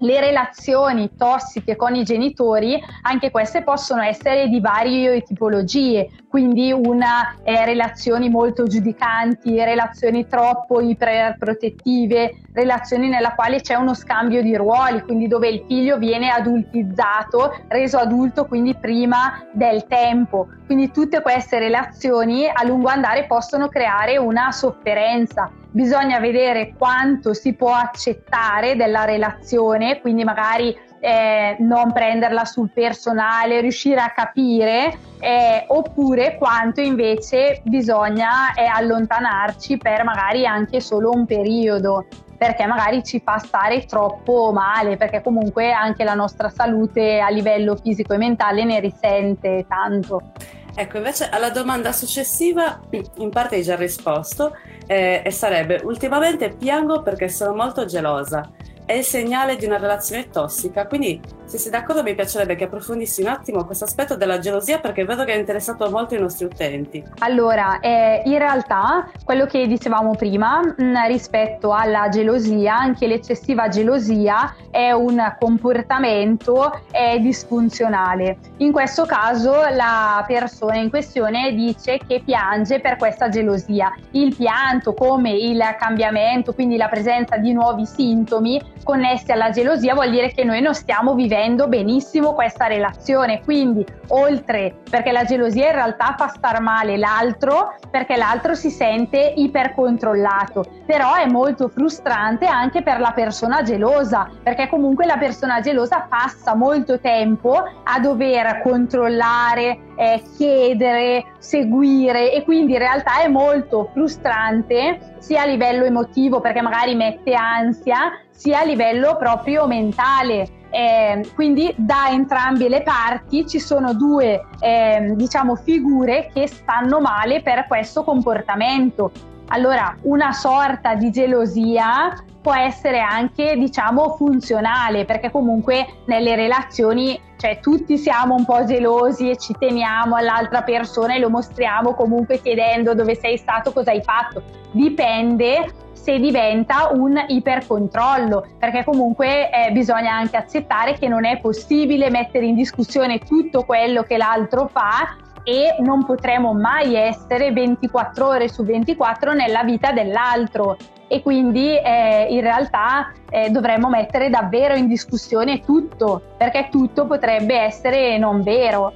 le 0.00 0.20
relazioni 0.20 1.10
tossiche 1.16 1.76
con 1.76 1.94
i 1.94 2.04
genitori, 2.04 2.80
anche 3.02 3.30
queste 3.30 3.62
possono 3.62 4.02
essere 4.02 4.48
di 4.48 4.60
varie 4.60 5.22
tipologie, 5.22 6.10
quindi 6.30 6.70
una 6.70 7.34
eh, 7.42 7.64
relazioni 7.64 8.30
molto 8.30 8.68
giudicanti, 8.68 9.62
relazioni 9.64 10.28
troppo 10.28 10.80
iperprotettive, 10.80 12.42
relazioni 12.52 13.08
nella 13.08 13.34
quale 13.34 13.60
c'è 13.60 13.74
uno 13.74 13.94
scambio 13.94 14.40
di 14.40 14.54
ruoli, 14.54 15.02
quindi 15.02 15.26
dove 15.26 15.48
il 15.48 15.64
figlio 15.66 15.98
viene 15.98 16.30
adultizzato, 16.30 17.64
reso 17.66 17.98
adulto 17.98 18.46
quindi 18.46 18.76
prima 18.76 19.44
del 19.50 19.86
tempo. 19.88 20.46
Quindi 20.66 20.92
tutte 20.92 21.20
queste 21.20 21.58
relazioni 21.58 22.46
a 22.46 22.64
lungo 22.64 22.88
andare 22.88 23.26
possono 23.26 23.66
creare 23.66 24.16
una 24.16 24.52
sofferenza 24.52 25.50
bisogna 25.72 26.18
vedere 26.18 26.74
quanto 26.76 27.32
si 27.32 27.54
può 27.54 27.72
accettare 27.72 28.74
della 28.74 29.04
relazione, 29.04 30.00
quindi 30.00 30.24
magari 30.24 30.76
eh, 31.00 31.56
non 31.58 31.92
prenderla 31.92 32.44
sul 32.44 32.70
personale, 32.70 33.60
riuscire 33.60 34.00
a 34.00 34.12
capire, 34.12 34.98
eh, 35.18 35.64
oppure 35.66 36.36
quanto 36.36 36.80
invece 36.80 37.62
bisogna 37.64 38.52
eh, 38.54 38.64
allontanarci 38.64 39.78
per 39.78 40.04
magari 40.04 40.46
anche 40.46 40.80
solo 40.80 41.10
un 41.10 41.26
periodo 41.26 42.06
perché 42.36 42.64
magari 42.64 43.04
ci 43.04 43.20
fa 43.22 43.36
stare 43.36 43.84
troppo 43.84 44.50
male, 44.50 44.96
perché 44.96 45.20
comunque 45.20 45.72
anche 45.72 46.04
la 46.04 46.14
nostra 46.14 46.48
salute 46.48 47.20
a 47.20 47.28
livello 47.28 47.76
fisico 47.76 48.14
e 48.14 48.16
mentale 48.16 48.64
ne 48.64 48.80
risente 48.80 49.66
tanto. 49.68 50.32
Ecco, 50.74 50.96
invece 50.96 51.28
alla 51.28 51.50
domanda 51.50 51.92
successiva, 51.92 52.80
in 53.16 53.28
parte 53.28 53.56
hai 53.56 53.62
già 53.62 53.76
risposto, 53.76 54.56
eh, 54.86 55.20
e 55.22 55.30
sarebbe 55.30 55.82
ultimamente 55.84 56.48
piango 56.48 57.02
perché 57.02 57.28
sono 57.28 57.54
molto 57.54 57.84
gelosa 57.84 58.48
è 58.90 58.94
il 58.94 59.04
segnale 59.04 59.54
di 59.54 59.66
una 59.66 59.78
relazione 59.78 60.30
tossica. 60.30 60.84
Quindi, 60.88 61.20
se 61.44 61.58
sei 61.58 61.70
d'accordo, 61.70 62.02
mi 62.02 62.16
piacerebbe 62.16 62.56
che 62.56 62.64
approfondissi 62.64 63.22
un 63.22 63.28
attimo 63.28 63.64
questo 63.64 63.84
aspetto 63.84 64.16
della 64.16 64.40
gelosia 64.40 64.80
perché 64.80 65.04
vedo 65.04 65.22
che 65.22 65.32
è 65.32 65.36
interessato 65.36 65.88
molto 65.90 66.16
i 66.16 66.18
nostri 66.18 66.46
utenti. 66.46 67.04
Allora, 67.20 67.78
eh, 67.78 68.22
in 68.24 68.38
realtà, 68.38 69.08
quello 69.24 69.46
che 69.46 69.68
dicevamo 69.68 70.16
prima 70.16 70.60
mh, 70.60 70.82
mm, 70.82 70.94
rispetto 71.06 71.72
alla 71.72 72.08
gelosia, 72.08 72.76
anche 72.76 73.06
l'eccessiva 73.06 73.68
gelosia 73.68 74.56
è 74.72 74.90
un 74.90 75.36
comportamento 75.38 76.82
è 76.90 77.18
disfunzionale. 77.20 78.38
In 78.56 78.72
questo 78.72 79.04
caso, 79.06 79.52
la 79.52 80.24
persona 80.26 80.78
in 80.78 80.90
questione 80.90 81.52
dice 81.52 82.00
che 82.04 82.22
piange 82.24 82.80
per 82.80 82.96
questa 82.96 83.28
gelosia. 83.28 83.94
Il 84.12 84.34
pianto, 84.34 84.94
come 84.94 85.30
il 85.30 85.62
cambiamento, 85.78 86.54
quindi 86.54 86.76
la 86.76 86.88
presenza 86.88 87.36
di 87.36 87.52
nuovi 87.52 87.86
sintomi, 87.86 88.60
connessi 88.82 89.32
alla 89.32 89.50
gelosia 89.50 89.94
vuol 89.94 90.10
dire 90.10 90.32
che 90.32 90.44
noi 90.44 90.60
non 90.60 90.74
stiamo 90.74 91.14
vivendo 91.14 91.68
benissimo 91.68 92.34
questa 92.34 92.66
relazione. 92.66 93.42
Quindi, 93.42 93.84
oltre 94.08 94.76
perché 94.88 95.12
la 95.12 95.24
gelosia 95.24 95.66
in 95.66 95.74
realtà 95.74 96.14
fa 96.16 96.28
star 96.28 96.60
male 96.60 96.96
l'altro, 96.96 97.74
perché 97.90 98.16
l'altro 98.16 98.54
si 98.54 98.70
sente 98.70 99.32
ipercontrollato, 99.36 100.64
però 100.86 101.14
è 101.14 101.26
molto 101.26 101.68
frustrante 101.68 102.46
anche 102.46 102.82
per 102.82 103.00
la 103.00 103.12
persona 103.12 103.62
gelosa, 103.62 104.28
perché 104.42 104.68
comunque 104.68 105.06
la 105.06 105.16
persona 105.16 105.60
gelosa 105.60 106.06
passa 106.08 106.54
molto 106.54 107.00
tempo 107.00 107.62
a 107.84 107.98
dover 108.00 108.60
controllare, 108.62 109.88
eh, 110.00 110.22
chiedere, 110.34 111.34
seguire 111.38 112.32
e 112.32 112.42
quindi 112.42 112.72
in 112.72 112.78
realtà 112.78 113.20
è 113.20 113.28
molto 113.28 113.90
frustrante 113.92 115.16
sia 115.18 115.42
a 115.42 115.44
livello 115.44 115.84
emotivo 115.84 116.40
perché 116.40 116.62
magari 116.62 116.94
mette 116.94 117.34
ansia, 117.34 118.18
sia 118.30 118.60
a 118.60 118.64
livello 118.64 119.16
proprio 119.18 119.66
mentale. 119.66 120.58
Eh, 120.70 121.28
quindi 121.34 121.74
da 121.76 122.08
entrambe 122.10 122.68
le 122.68 122.82
parti 122.82 123.44
ci 123.44 123.58
sono 123.58 123.92
due 123.92 124.46
eh, 124.60 125.14
diciamo 125.16 125.56
figure 125.56 126.30
che 126.32 126.46
stanno 126.46 127.00
male 127.00 127.42
per 127.42 127.66
questo 127.66 128.04
comportamento 128.04 129.10
allora 129.48 129.96
una 130.02 130.30
sorta 130.30 130.94
di 130.94 131.10
gelosia 131.10 132.14
può 132.40 132.54
essere 132.54 133.00
anche 133.00 133.56
diciamo 133.56 134.16
funzionale 134.16 135.04
perché 135.04 135.30
comunque 135.30 135.86
nelle 136.06 136.34
relazioni 136.36 137.20
cioè 137.36 137.58
tutti 137.60 137.96
siamo 137.96 138.34
un 138.34 138.44
po' 138.44 138.64
gelosi 138.64 139.30
e 139.30 139.38
ci 139.38 139.54
teniamo 139.58 140.14
all'altra 140.14 140.62
persona 140.62 141.14
e 141.14 141.18
lo 141.18 141.30
mostriamo 141.30 141.94
comunque 141.94 142.38
chiedendo 142.40 142.94
dove 142.94 143.14
sei 143.14 143.38
stato, 143.38 143.72
cosa 143.72 143.92
hai 143.92 144.02
fatto. 144.02 144.42
Dipende 144.72 145.72
se 145.92 146.18
diventa 146.18 146.90
un 146.92 147.22
ipercontrollo, 147.28 148.46
perché 148.58 148.84
comunque 148.84 149.50
eh, 149.50 149.70
bisogna 149.72 150.12
anche 150.12 150.36
accettare 150.36 150.98
che 150.98 151.08
non 151.08 151.24
è 151.24 151.40
possibile 151.40 152.10
mettere 152.10 152.44
in 152.44 152.54
discussione 152.54 153.18
tutto 153.20 153.64
quello 153.64 154.02
che 154.02 154.18
l'altro 154.18 154.68
fa 154.68 155.16
e 155.44 155.76
non 155.80 156.04
potremo 156.04 156.52
mai 156.52 156.94
essere 156.94 157.52
24 157.52 158.26
ore 158.26 158.48
su 158.48 158.64
24 158.64 159.32
nella 159.32 159.62
vita 159.64 159.92
dell'altro. 159.92 160.76
E 161.08 161.22
quindi 161.22 161.76
eh, 161.76 162.28
in 162.30 162.40
realtà 162.40 163.12
eh, 163.30 163.50
dovremmo 163.50 163.88
mettere 163.88 164.30
davvero 164.30 164.74
in 164.74 164.86
discussione 164.86 165.60
tutto 165.60 166.22
perché 166.36 166.68
tutto 166.70 167.06
potrebbe 167.06 167.58
essere 167.58 168.16
non 168.16 168.42
vero 168.42 168.92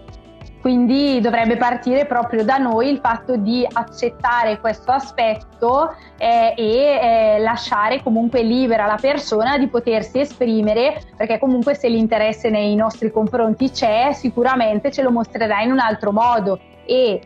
quindi 0.64 1.20
dovrebbe 1.20 1.58
partire 1.58 2.06
proprio 2.06 2.42
da 2.42 2.56
noi 2.56 2.88
il 2.88 2.98
fatto 2.98 3.36
di 3.36 3.68
accettare 3.70 4.58
questo 4.60 4.92
aspetto 4.92 5.94
eh, 6.16 6.54
e 6.56 7.34
eh, 7.36 7.38
lasciare 7.40 8.02
comunque 8.02 8.42
libera 8.42 8.86
la 8.86 8.96
persona 8.98 9.58
di 9.58 9.68
potersi 9.68 10.20
esprimere, 10.20 11.02
perché 11.18 11.38
comunque 11.38 11.74
se 11.74 11.90
l'interesse 11.90 12.48
nei 12.48 12.74
nostri 12.76 13.10
confronti 13.12 13.70
c'è, 13.70 14.12
sicuramente 14.14 14.90
ce 14.90 15.02
lo 15.02 15.10
mostrerà 15.10 15.60
in 15.60 15.70
un 15.70 15.80
altro 15.80 16.12
modo. 16.12 16.58
E 16.86 17.20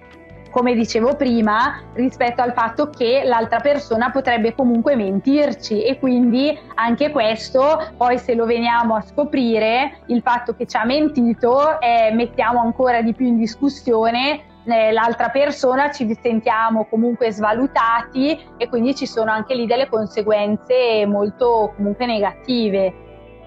come 0.51 0.75
dicevo 0.75 1.15
prima, 1.15 1.81
rispetto 1.95 2.43
al 2.43 2.53
fatto 2.53 2.91
che 2.91 3.23
l'altra 3.25 3.61
persona 3.61 4.11
potrebbe 4.11 4.55
comunque 4.55 4.97
mentirci 4.97 5.83
e 5.83 5.99
quindi 5.99 6.57
anche 6.75 7.11
questo, 7.11 7.93
poi 7.97 8.19
se 8.19 8.35
lo 8.35 8.47
veniamo 8.47 8.95
a 8.95 9.03
scoprire, 9.03 10.01
il 10.07 10.23
fatto 10.23 10.55
che 10.55 10.67
ci 10.67 10.77
ha 10.77 10.85
mentito, 10.85 11.81
eh, 11.81 12.11
mettiamo 12.13 12.61
ancora 12.61 13.03
di 13.03 13.15
più 13.15 13.27
in 13.27 13.37
discussione 13.37 14.57
eh, 14.65 14.93
l'altra 14.93 15.31
persona, 15.31 15.91
ci 15.91 16.17
sentiamo 16.21 16.87
comunque 16.87 17.31
svalutati 17.31 18.39
e 18.57 18.69
quindi 18.69 18.95
ci 18.95 19.07
sono 19.07 19.31
anche 19.31 19.55
lì 19.55 19.67
delle 19.67 19.89
conseguenze 19.89 21.07
molto 21.07 21.73
comunque 21.77 22.07
negative. 22.07 22.93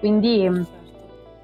Quindi 0.00 0.50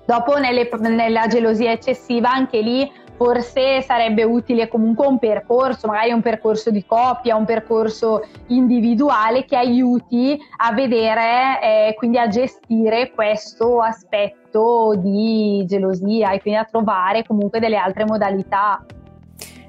dopo 0.05 0.37
nelle, 0.39 0.69
nella 0.81 1.27
gelosia 1.29 1.71
eccessiva 1.71 2.31
anche 2.31 2.61
lì 2.61 2.91
forse 3.19 3.83
sarebbe 3.83 4.23
utile 4.23 4.69
comunque 4.69 5.07
un 5.07 5.19
percorso, 5.19 5.89
magari 5.89 6.13
un 6.13 6.23
percorso 6.23 6.71
di 6.71 6.87
coppia, 6.87 7.35
un 7.35 7.45
percorso 7.45 8.25
individuale 8.47 9.45
che 9.45 9.57
aiuti 9.57 10.39
a 10.59 10.73
vedere, 10.73 11.61
eh, 11.61 11.95
quindi 11.97 12.19
a 12.19 12.29
gestire 12.29 13.11
questo 13.11 13.83
aspetto 13.83 14.95
di 14.97 15.65
gelosia 15.67 16.31
e 16.31 16.41
quindi 16.41 16.61
a 16.61 16.65
trovare 16.65 17.27
comunque 17.27 17.59
delle 17.59 17.77
altre 17.77 18.05
modalità. 18.05 18.85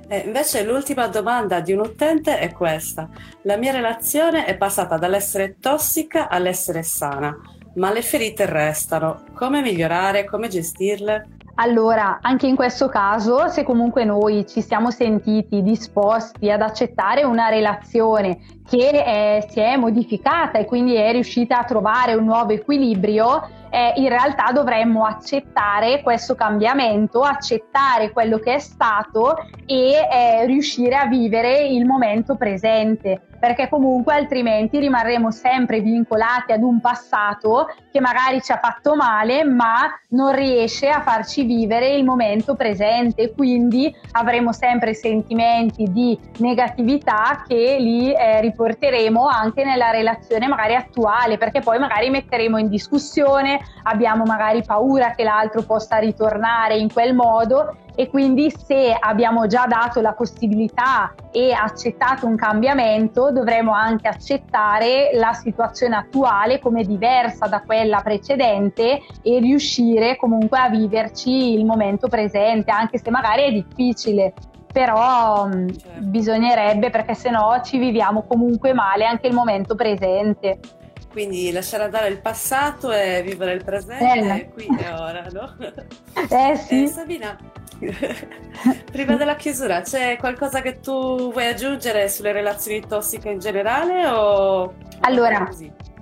Eh, 0.08 0.24
invece 0.26 0.64
l'ultima 0.64 1.08
domanda 1.08 1.60
di 1.60 1.74
un 1.74 1.80
utente 1.80 2.38
è 2.38 2.54
questa. 2.54 3.10
La 3.44 3.58
mia 3.58 3.72
relazione 3.72 4.46
è 4.46 4.56
passata 4.58 4.98
dall'essere 4.98 5.58
tossica 5.60 6.30
all'essere 6.30 6.84
sana, 6.84 7.36
ma 7.76 7.92
le 7.92 8.04
ferite 8.04 8.46
restano. 8.46 9.24
Come 9.34 9.62
migliorare? 9.62 10.26
Come 10.26 10.48
gestirle? 10.48 11.39
Allora, 11.62 12.20
anche 12.22 12.48
in 12.48 12.56
questo 12.56 12.88
caso, 12.88 13.50
se 13.50 13.64
comunque 13.64 14.06
noi 14.06 14.48
ci 14.48 14.62
siamo 14.62 14.92
sentiti 14.92 15.62
disposti 15.62 16.50
ad 16.50 16.62
accettare 16.62 17.24
una 17.24 17.50
relazione 17.50 18.40
che 18.66 18.88
eh, 18.88 19.46
si 19.50 19.60
è 19.60 19.76
modificata 19.76 20.58
e 20.58 20.64
quindi 20.64 20.96
è 20.96 21.12
riuscita 21.12 21.60
a 21.60 21.66
trovare 21.66 22.14
un 22.14 22.24
nuovo 22.24 22.54
equilibrio, 22.54 23.46
eh, 23.70 23.94
in 23.98 24.10
realtà 24.10 24.52
dovremmo 24.52 25.06
accettare 25.06 26.02
questo 26.02 26.36
cambiamento, 26.36 27.22
accettare 27.22 28.12
quello 28.12 28.38
che 28.40 28.56
è 28.56 28.60
stato 28.60 29.36
e 29.66 30.08
eh, 30.12 30.46
riuscire 30.46 30.96
a 30.96 31.06
vivere 31.06 31.68
il 31.68 31.86
momento 31.86 32.36
presente 32.36 33.22
perché 33.40 33.70
comunque 33.70 34.14
altrimenti 34.14 34.80
rimarremo 34.80 35.32
sempre 35.32 35.80
vincolati 35.80 36.52
ad 36.52 36.62
un 36.62 36.80
passato 36.82 37.68
che 37.92 38.00
magari 38.00 38.42
ci 38.42 38.52
ha 38.52 38.60
fatto 38.62 38.96
male 38.96 39.44
ma 39.44 39.90
non 40.10 40.36
riesce 40.36 40.90
a 40.90 41.02
farci 41.02 41.44
vivere 41.44 41.96
il 41.96 42.04
momento 42.04 42.56
presente. 42.56 43.32
Quindi 43.32 43.94
avremo 44.12 44.52
sempre 44.52 44.94
sentimenti 44.94 45.86
di 45.92 46.20
negatività 46.40 47.44
che 47.48 47.78
li 47.80 48.14
eh, 48.14 48.42
riporteremo 48.42 49.26
anche 49.26 49.64
nella 49.64 49.92
relazione 49.92 50.48
magari 50.48 50.76
attuale 50.76 51.38
perché 51.38 51.62
poi 51.62 51.80
magari 51.80 52.10
metteremo 52.10 52.58
in 52.58 52.68
discussione 52.68 53.59
abbiamo 53.84 54.24
magari 54.24 54.64
paura 54.64 55.12
che 55.12 55.24
l'altro 55.24 55.64
possa 55.64 55.98
ritornare 55.98 56.78
in 56.78 56.92
quel 56.92 57.14
modo 57.14 57.76
e 57.96 58.10
quindi 58.10 58.50
se 58.50 58.96
abbiamo 58.98 59.46
già 59.48 59.66
dato 59.68 60.00
la 60.00 60.14
possibilità 60.14 61.14
e 61.32 61.52
accettato 61.52 62.26
un 62.26 62.38
cambiamento 62.38 63.32
dovremo 63.32 63.74
anche 63.74 64.08
accettare 64.08 65.10
la 65.14 65.34
situazione 65.34 65.98
attuale 65.98 66.60
come 66.60 66.84
diversa 66.84 67.48
da 67.48 67.62
quella 67.62 68.00
precedente 68.02 69.02
e 69.22 69.40
riuscire 69.40 70.16
comunque 70.16 70.60
a 70.60 70.70
viverci 70.70 71.54
il 71.54 71.66
momento 71.66 72.08
presente 72.08 72.72
anche 72.72 72.98
se 73.00 73.10
magari 73.10 73.44
è 73.44 73.52
difficile 73.52 74.34
però 74.72 75.48
mm, 75.48 75.68
certo. 75.68 76.06
bisognerebbe 76.06 76.90
perché 76.90 77.16
sennò 77.16 77.62
ci 77.62 77.78
viviamo 77.78 78.24
comunque 78.28 78.74
male 78.74 79.06
anche 79.06 79.28
il 79.28 79.34
momento 79.34 79.76
presente. 79.76 80.60
Quindi 81.20 81.52
lasciare 81.52 81.84
andare 81.84 82.08
il 82.08 82.22
passato 82.22 82.94
e 82.94 83.22
vivere 83.22 83.52
il 83.52 83.62
presente, 83.62 84.36
eh. 84.36 84.50
qui 84.54 84.68
e 84.68 84.90
ora, 84.90 85.28
no? 85.34 85.54
Eh 86.30 86.56
sì. 86.56 86.84
Eh, 86.84 86.88
Sabina, 86.88 87.38
prima 88.90 89.16
della 89.16 89.36
chiusura, 89.36 89.82
c'è 89.82 90.16
qualcosa 90.16 90.62
che 90.62 90.80
tu 90.80 91.30
vuoi 91.30 91.48
aggiungere 91.48 92.08
sulle 92.08 92.32
relazioni 92.32 92.80
tossiche 92.88 93.32
in 93.32 93.40
generale 93.40 94.08
o... 94.08 94.74
Allora, 95.02 95.46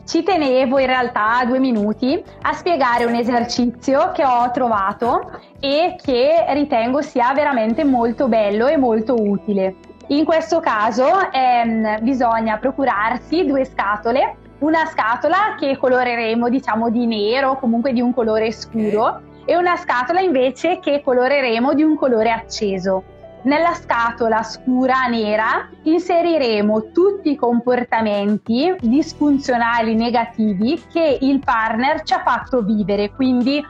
ci 0.05 0.21
tenevo 0.21 0.77
in 0.77 0.85
realtà 0.85 1.43
due 1.45 1.57
minuti 1.57 2.23
a 2.43 2.53
spiegare 2.53 3.05
un 3.05 3.15
esercizio 3.15 4.11
che 4.11 4.23
ho 4.23 4.51
trovato 4.51 5.31
e 5.59 5.95
che 5.99 6.45
ritengo 6.49 7.01
sia 7.01 7.33
veramente 7.33 7.83
molto 7.83 8.27
bello 8.27 8.67
e 8.67 8.77
molto 8.77 9.15
utile. 9.19 9.77
In 10.09 10.25
questo 10.25 10.59
caso 10.59 11.31
ehm, 11.31 12.03
bisogna 12.03 12.57
procurarsi 12.57 13.45
due 13.45 13.65
scatole 13.65 14.45
una 14.59 14.85
scatola 14.85 15.55
che 15.59 15.77
coloreremo 15.77 16.49
diciamo 16.49 16.89
di 16.89 17.05
nero, 17.05 17.57
comunque 17.57 17.93
di 17.93 18.01
un 18.01 18.13
colore 18.13 18.51
scuro, 18.51 19.21
e 19.45 19.55
una 19.55 19.75
scatola 19.77 20.19
invece 20.19 20.79
che 20.79 21.01
coloreremo 21.03 21.73
di 21.73 21.83
un 21.83 21.95
colore 21.95 22.31
acceso. 22.31 23.03
Nella 23.43 23.73
scatola 23.75 24.43
scura 24.43 25.05
nera 25.07 25.69
inseriremo 25.83 26.91
tutti 26.91 27.31
i 27.31 27.35
comportamenti 27.35 28.75
disfunzionali 28.81 29.95
negativi 29.95 30.83
che 30.91 31.19
il 31.21 31.39
partner 31.39 32.01
ci 32.01 32.13
ha 32.13 32.23
fatto 32.23 32.61
vivere, 32.61 33.11
quindi 33.11 33.63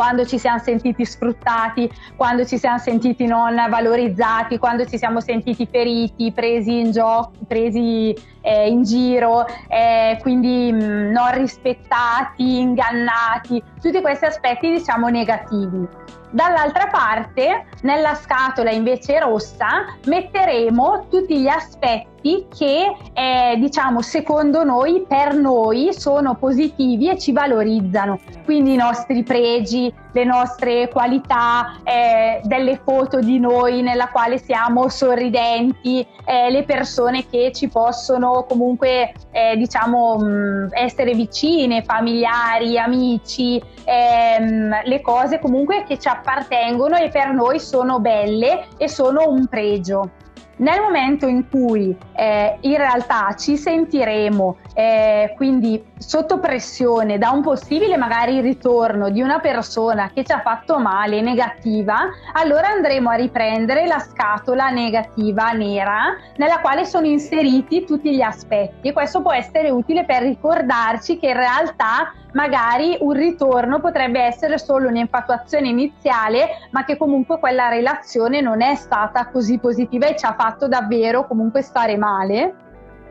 quando 0.00 0.24
ci 0.24 0.38
siamo 0.38 0.58
sentiti 0.60 1.04
sfruttati, 1.04 1.92
quando 2.16 2.46
ci 2.46 2.56
siamo 2.56 2.78
sentiti 2.78 3.26
non 3.26 3.54
valorizzati, 3.68 4.56
quando 4.56 4.86
ci 4.86 4.96
siamo 4.96 5.20
sentiti 5.20 5.68
feriti, 5.70 6.32
presi 6.32 6.80
in 6.80 6.90
gioco, 6.90 7.32
presi 7.46 8.16
eh, 8.40 8.70
in 8.70 8.82
giro, 8.82 9.44
eh, 9.68 10.16
quindi 10.22 10.72
mh, 10.72 10.82
mm, 10.82 11.10
non 11.10 11.34
rispettati, 11.34 12.60
ingannati, 12.60 13.62
tutti 13.78 14.00
questi 14.00 14.24
aspetti 14.24 14.70
diciamo 14.70 15.08
negativi. 15.08 15.86
Dall'altra 16.30 16.86
parte, 16.86 17.66
nella 17.82 18.14
scatola 18.14 18.70
invece 18.70 19.18
rossa, 19.18 19.96
metteremo 20.06 21.06
tutti 21.10 21.40
gli 21.40 21.48
aspetti 21.48 22.46
che, 22.56 22.94
eh, 23.14 23.56
diciamo, 23.58 24.02
secondo 24.02 24.62
noi, 24.62 25.04
per 25.08 25.34
noi, 25.34 25.92
sono 25.92 26.36
positivi 26.36 27.08
e 27.08 27.18
ci 27.18 27.32
valorizzano. 27.32 28.20
Quindi 28.44 28.74
i 28.74 28.76
nostri 28.76 29.22
pregi, 29.22 29.92
le 30.12 30.24
nostre 30.24 30.88
qualità, 30.88 31.78
eh, 31.82 32.40
delle 32.44 32.80
foto 32.84 33.20
di 33.20 33.38
noi 33.38 33.80
nella 33.80 34.08
quale 34.08 34.38
siamo 34.38 34.88
sorridenti, 34.88 36.06
eh, 36.24 36.50
le 36.50 36.64
persone 36.64 37.26
che 37.26 37.52
ci 37.52 37.68
possono 37.68 38.44
comunque, 38.46 39.12
eh, 39.30 39.56
diciamo, 39.56 40.18
mh, 40.18 40.68
essere 40.72 41.14
vicine, 41.14 41.82
familiari, 41.82 42.78
amici, 42.78 43.60
ehm, 43.84 44.82
le 44.84 45.00
cose 45.00 45.38
comunque 45.38 45.84
che 45.84 45.98
ci 45.98 46.08
appartengono 46.20 46.96
e 46.96 47.08
per 47.08 47.32
noi 47.32 47.58
sono 47.58 47.98
belle 47.98 48.68
e 48.76 48.88
sono 48.88 49.28
un 49.28 49.46
pregio. 49.46 50.10
Nel 50.56 50.80
momento 50.80 51.26
in 51.26 51.48
cui 51.48 51.96
eh, 52.14 52.58
in 52.60 52.76
realtà 52.76 53.34
ci 53.34 53.56
sentiremo 53.56 54.58
eh, 54.74 55.32
quindi 55.34 55.82
sotto 56.00 56.38
pressione 56.38 57.18
da 57.18 57.30
un 57.30 57.42
possibile 57.42 57.98
magari 57.98 58.40
ritorno 58.40 59.10
di 59.10 59.20
una 59.20 59.38
persona 59.38 60.10
che 60.12 60.24
ci 60.24 60.32
ha 60.32 60.40
fatto 60.40 60.78
male, 60.78 61.20
negativa, 61.20 62.08
allora 62.32 62.68
andremo 62.68 63.10
a 63.10 63.14
riprendere 63.14 63.86
la 63.86 63.98
scatola 63.98 64.70
negativa 64.70 65.50
nera 65.52 66.16
nella 66.36 66.60
quale 66.60 66.86
sono 66.86 67.06
inseriti 67.06 67.84
tutti 67.84 68.14
gli 68.14 68.22
aspetti 68.22 68.88
e 68.88 68.92
questo 68.94 69.20
può 69.20 69.32
essere 69.32 69.68
utile 69.68 70.06
per 70.06 70.22
ricordarci 70.22 71.18
che 71.18 71.28
in 71.28 71.36
realtà 71.36 72.14
magari 72.32 72.96
un 73.00 73.12
ritorno 73.12 73.78
potrebbe 73.80 74.22
essere 74.22 74.56
solo 74.56 74.88
un'infatuazione 74.88 75.68
iniziale, 75.68 76.68
ma 76.70 76.84
che 76.84 76.96
comunque 76.96 77.38
quella 77.38 77.68
relazione 77.68 78.40
non 78.40 78.62
è 78.62 78.74
stata 78.74 79.26
così 79.26 79.58
positiva 79.58 80.06
e 80.06 80.16
ci 80.16 80.24
ha 80.24 80.34
fatto 80.38 80.66
davvero 80.66 81.26
comunque 81.26 81.60
stare 81.60 81.96
male. 81.96 82.54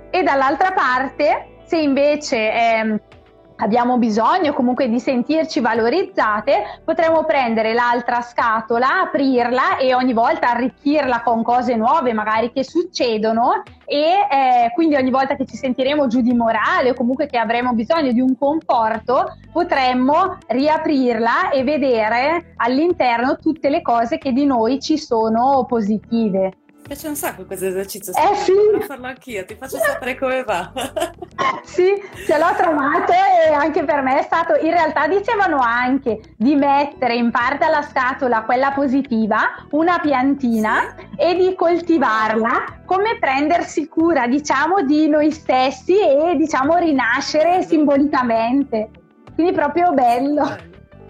E 0.09 0.23
dall'altra 0.23 0.71
parte, 0.71 1.58
se 1.69 1.77
invece 1.77 2.35
eh, 2.35 2.99
abbiamo 3.57 3.99
bisogno 3.99 4.53
comunque 4.53 4.89
di 4.89 4.99
sentirci 4.99 5.59
valorizzate, 5.59 6.81
potremmo 6.83 7.25
prendere 7.25 7.75
l'altra 7.75 8.21
scatola, 8.21 9.01
aprirla 9.01 9.77
e 9.77 9.93
ogni 9.93 10.13
volta 10.13 10.49
arricchirla 10.49 11.21
con 11.21 11.43
cose 11.43 11.75
nuove 11.75 12.11
magari 12.11 12.51
che 12.51 12.63
succedono 12.63 13.61
e 13.85 13.99
eh, 13.99 14.71
quindi 14.73 14.95
ogni 14.95 15.11
volta 15.11 15.35
che 15.35 15.45
ci 15.45 15.57
sentiremo 15.57 16.07
giù 16.07 16.21
di 16.21 16.33
morale 16.33 16.89
o 16.89 16.93
comunque 16.95 17.27
che 17.27 17.37
avremo 17.37 17.73
bisogno 17.73 18.11
di 18.13 18.19
un 18.19 18.35
conforto, 18.35 19.37
potremmo 19.51 20.37
riaprirla 20.47 21.51
e 21.51 21.63
vedere 21.63 22.53
all'interno 22.55 23.35
tutte 23.35 23.69
le 23.69 23.83
cose 23.83 24.17
che 24.17 24.31
di 24.31 24.47
noi 24.47 24.79
ci 24.79 24.97
sono 24.97 25.65
positive 25.67 26.53
piace 26.89 27.07
un 27.07 27.15
sacco 27.15 27.45
questo 27.45 27.67
esercizio. 27.67 28.13
Eh 28.13 28.35
sì. 28.35 28.51
Devo 28.51 28.81
farlo 28.81 29.05
anch'io, 29.05 29.45
ti 29.45 29.53
faccio 29.53 29.77
sapere 29.77 30.17
come 30.17 30.43
va. 30.43 30.71
sì, 31.63 31.93
ce 32.25 32.37
l'ho 32.37 32.55
trovato 32.57 33.11
e 33.11 33.53
anche 33.53 33.83
per 33.83 34.01
me 34.01 34.19
è 34.19 34.23
stato. 34.23 34.55
In 34.55 34.71
realtà 34.71 35.07
dicevano 35.07 35.59
anche 35.59 36.19
di 36.35 36.55
mettere 36.55 37.13
in 37.13 37.29
parte 37.29 37.65
alla 37.65 37.83
scatola 37.83 38.41
quella 38.41 38.71
positiva 38.71 39.67
una 39.71 39.99
piantina 39.99 40.95
e 41.15 41.35
di 41.35 41.53
coltivarla 41.53 42.81
come 42.85 43.19
prendersi 43.19 43.87
cura, 43.87 44.25
diciamo, 44.25 44.81
di 44.81 45.07
noi 45.07 45.29
stessi 45.31 45.99
e 45.99 46.35
diciamo 46.37 46.77
rinascere 46.77 47.61
simbolicamente. 47.61 48.89
Quindi 49.35 49.53
proprio 49.53 49.91
bello. 49.93 50.57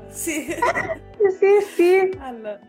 Sì. 0.09 0.45
sì, 1.39 1.61
sì. 1.73 2.17
Allora. 2.19 2.68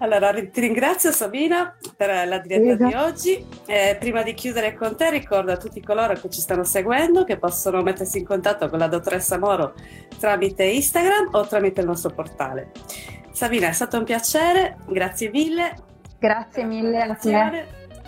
Allora, 0.00 0.32
ti 0.32 0.60
ringrazio 0.60 1.10
Sabina 1.12 1.76
per 1.96 2.26
la 2.26 2.38
diretta 2.38 2.84
di 2.84 2.94
oggi. 2.94 3.46
Eh, 3.66 3.96
prima 3.98 4.22
di 4.22 4.34
chiudere 4.34 4.74
con 4.74 4.96
te, 4.96 5.10
ricordo 5.10 5.52
a 5.52 5.56
tutti 5.56 5.82
coloro 5.82 6.14
che 6.14 6.28
ci 6.30 6.40
stanno 6.40 6.64
seguendo 6.64 7.24
che 7.24 7.38
possono 7.38 7.82
mettersi 7.82 8.18
in 8.18 8.24
contatto 8.24 8.68
con 8.68 8.78
la 8.78 8.88
dottoressa 8.88 9.38
Moro 9.38 9.74
tramite 10.18 10.64
Instagram 10.64 11.28
o 11.32 11.46
tramite 11.46 11.80
il 11.80 11.86
nostro 11.86 12.10
portale. 12.10 12.70
Sabina, 13.32 13.68
è 13.68 13.72
stato 13.72 13.98
un 13.98 14.04
piacere, 14.04 14.76
grazie 14.86 15.30
mille. 15.30 15.74
Grazie 16.18 16.64
mille 16.64 17.02
a 17.02 17.14
te. 17.14 17.66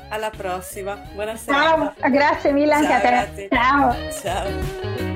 Alla 0.09 0.31
prossima. 0.31 1.01
Buonasera. 1.15 1.59
Ciao, 1.59 2.11
grazie 2.11 2.53
mille 2.53 2.73
anche 2.73 2.89
Ciao, 2.89 3.19
a 3.19 3.25
te. 3.25 3.49
Ciao. 3.51 3.95
Ciao. 4.23 5.16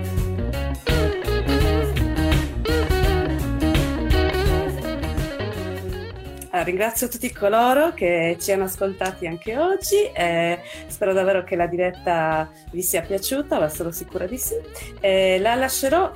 Allora, 6.53 6.69
ringrazio 6.69 7.07
tutti 7.07 7.33
coloro 7.33 7.95
che 7.95 8.37
ci 8.41 8.51
hanno 8.51 8.65
ascoltati 8.65 9.25
anche 9.25 9.57
oggi, 9.57 10.11
eh, 10.13 10.59
spero 10.89 11.13
davvero 11.13 11.45
che 11.45 11.55
la 11.55 11.69
diretta 11.69 12.51
vi 12.73 12.83
sia 12.83 13.03
piaciuta, 13.03 13.61
ma 13.61 13.69
sono 13.69 13.93
sicura 13.93 14.27
di 14.27 14.37
sì. 14.37 14.57
Eh, 14.99 15.39
la 15.39 15.55
lascerò 15.55 16.13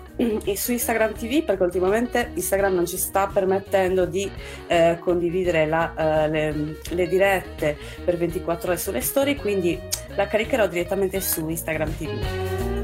su 0.55 0.72
Instagram 0.72 1.12
TV 1.12 1.45
perché 1.45 1.62
ultimamente 1.62 2.32
Instagram 2.35 2.74
non 2.74 2.87
ci 2.87 2.97
sta 2.97 3.30
permettendo 3.32 4.07
di 4.07 4.28
eh, 4.66 4.99
condividere 5.01 5.66
la, 5.66 6.24
eh, 6.24 6.28
le, 6.28 6.78
le, 6.91 7.07
dirette 7.07 7.76
per 8.05 8.16
24 8.16 8.70
ore 8.70 8.78
sulle 8.78 9.03
storie, 9.03 9.37
quindi 9.37 9.80
la 10.16 10.26
caricherò 10.26 10.66
direttamente 10.66 11.20
su 11.20 11.49
Instagram 11.49 11.97
TV. 11.97 12.84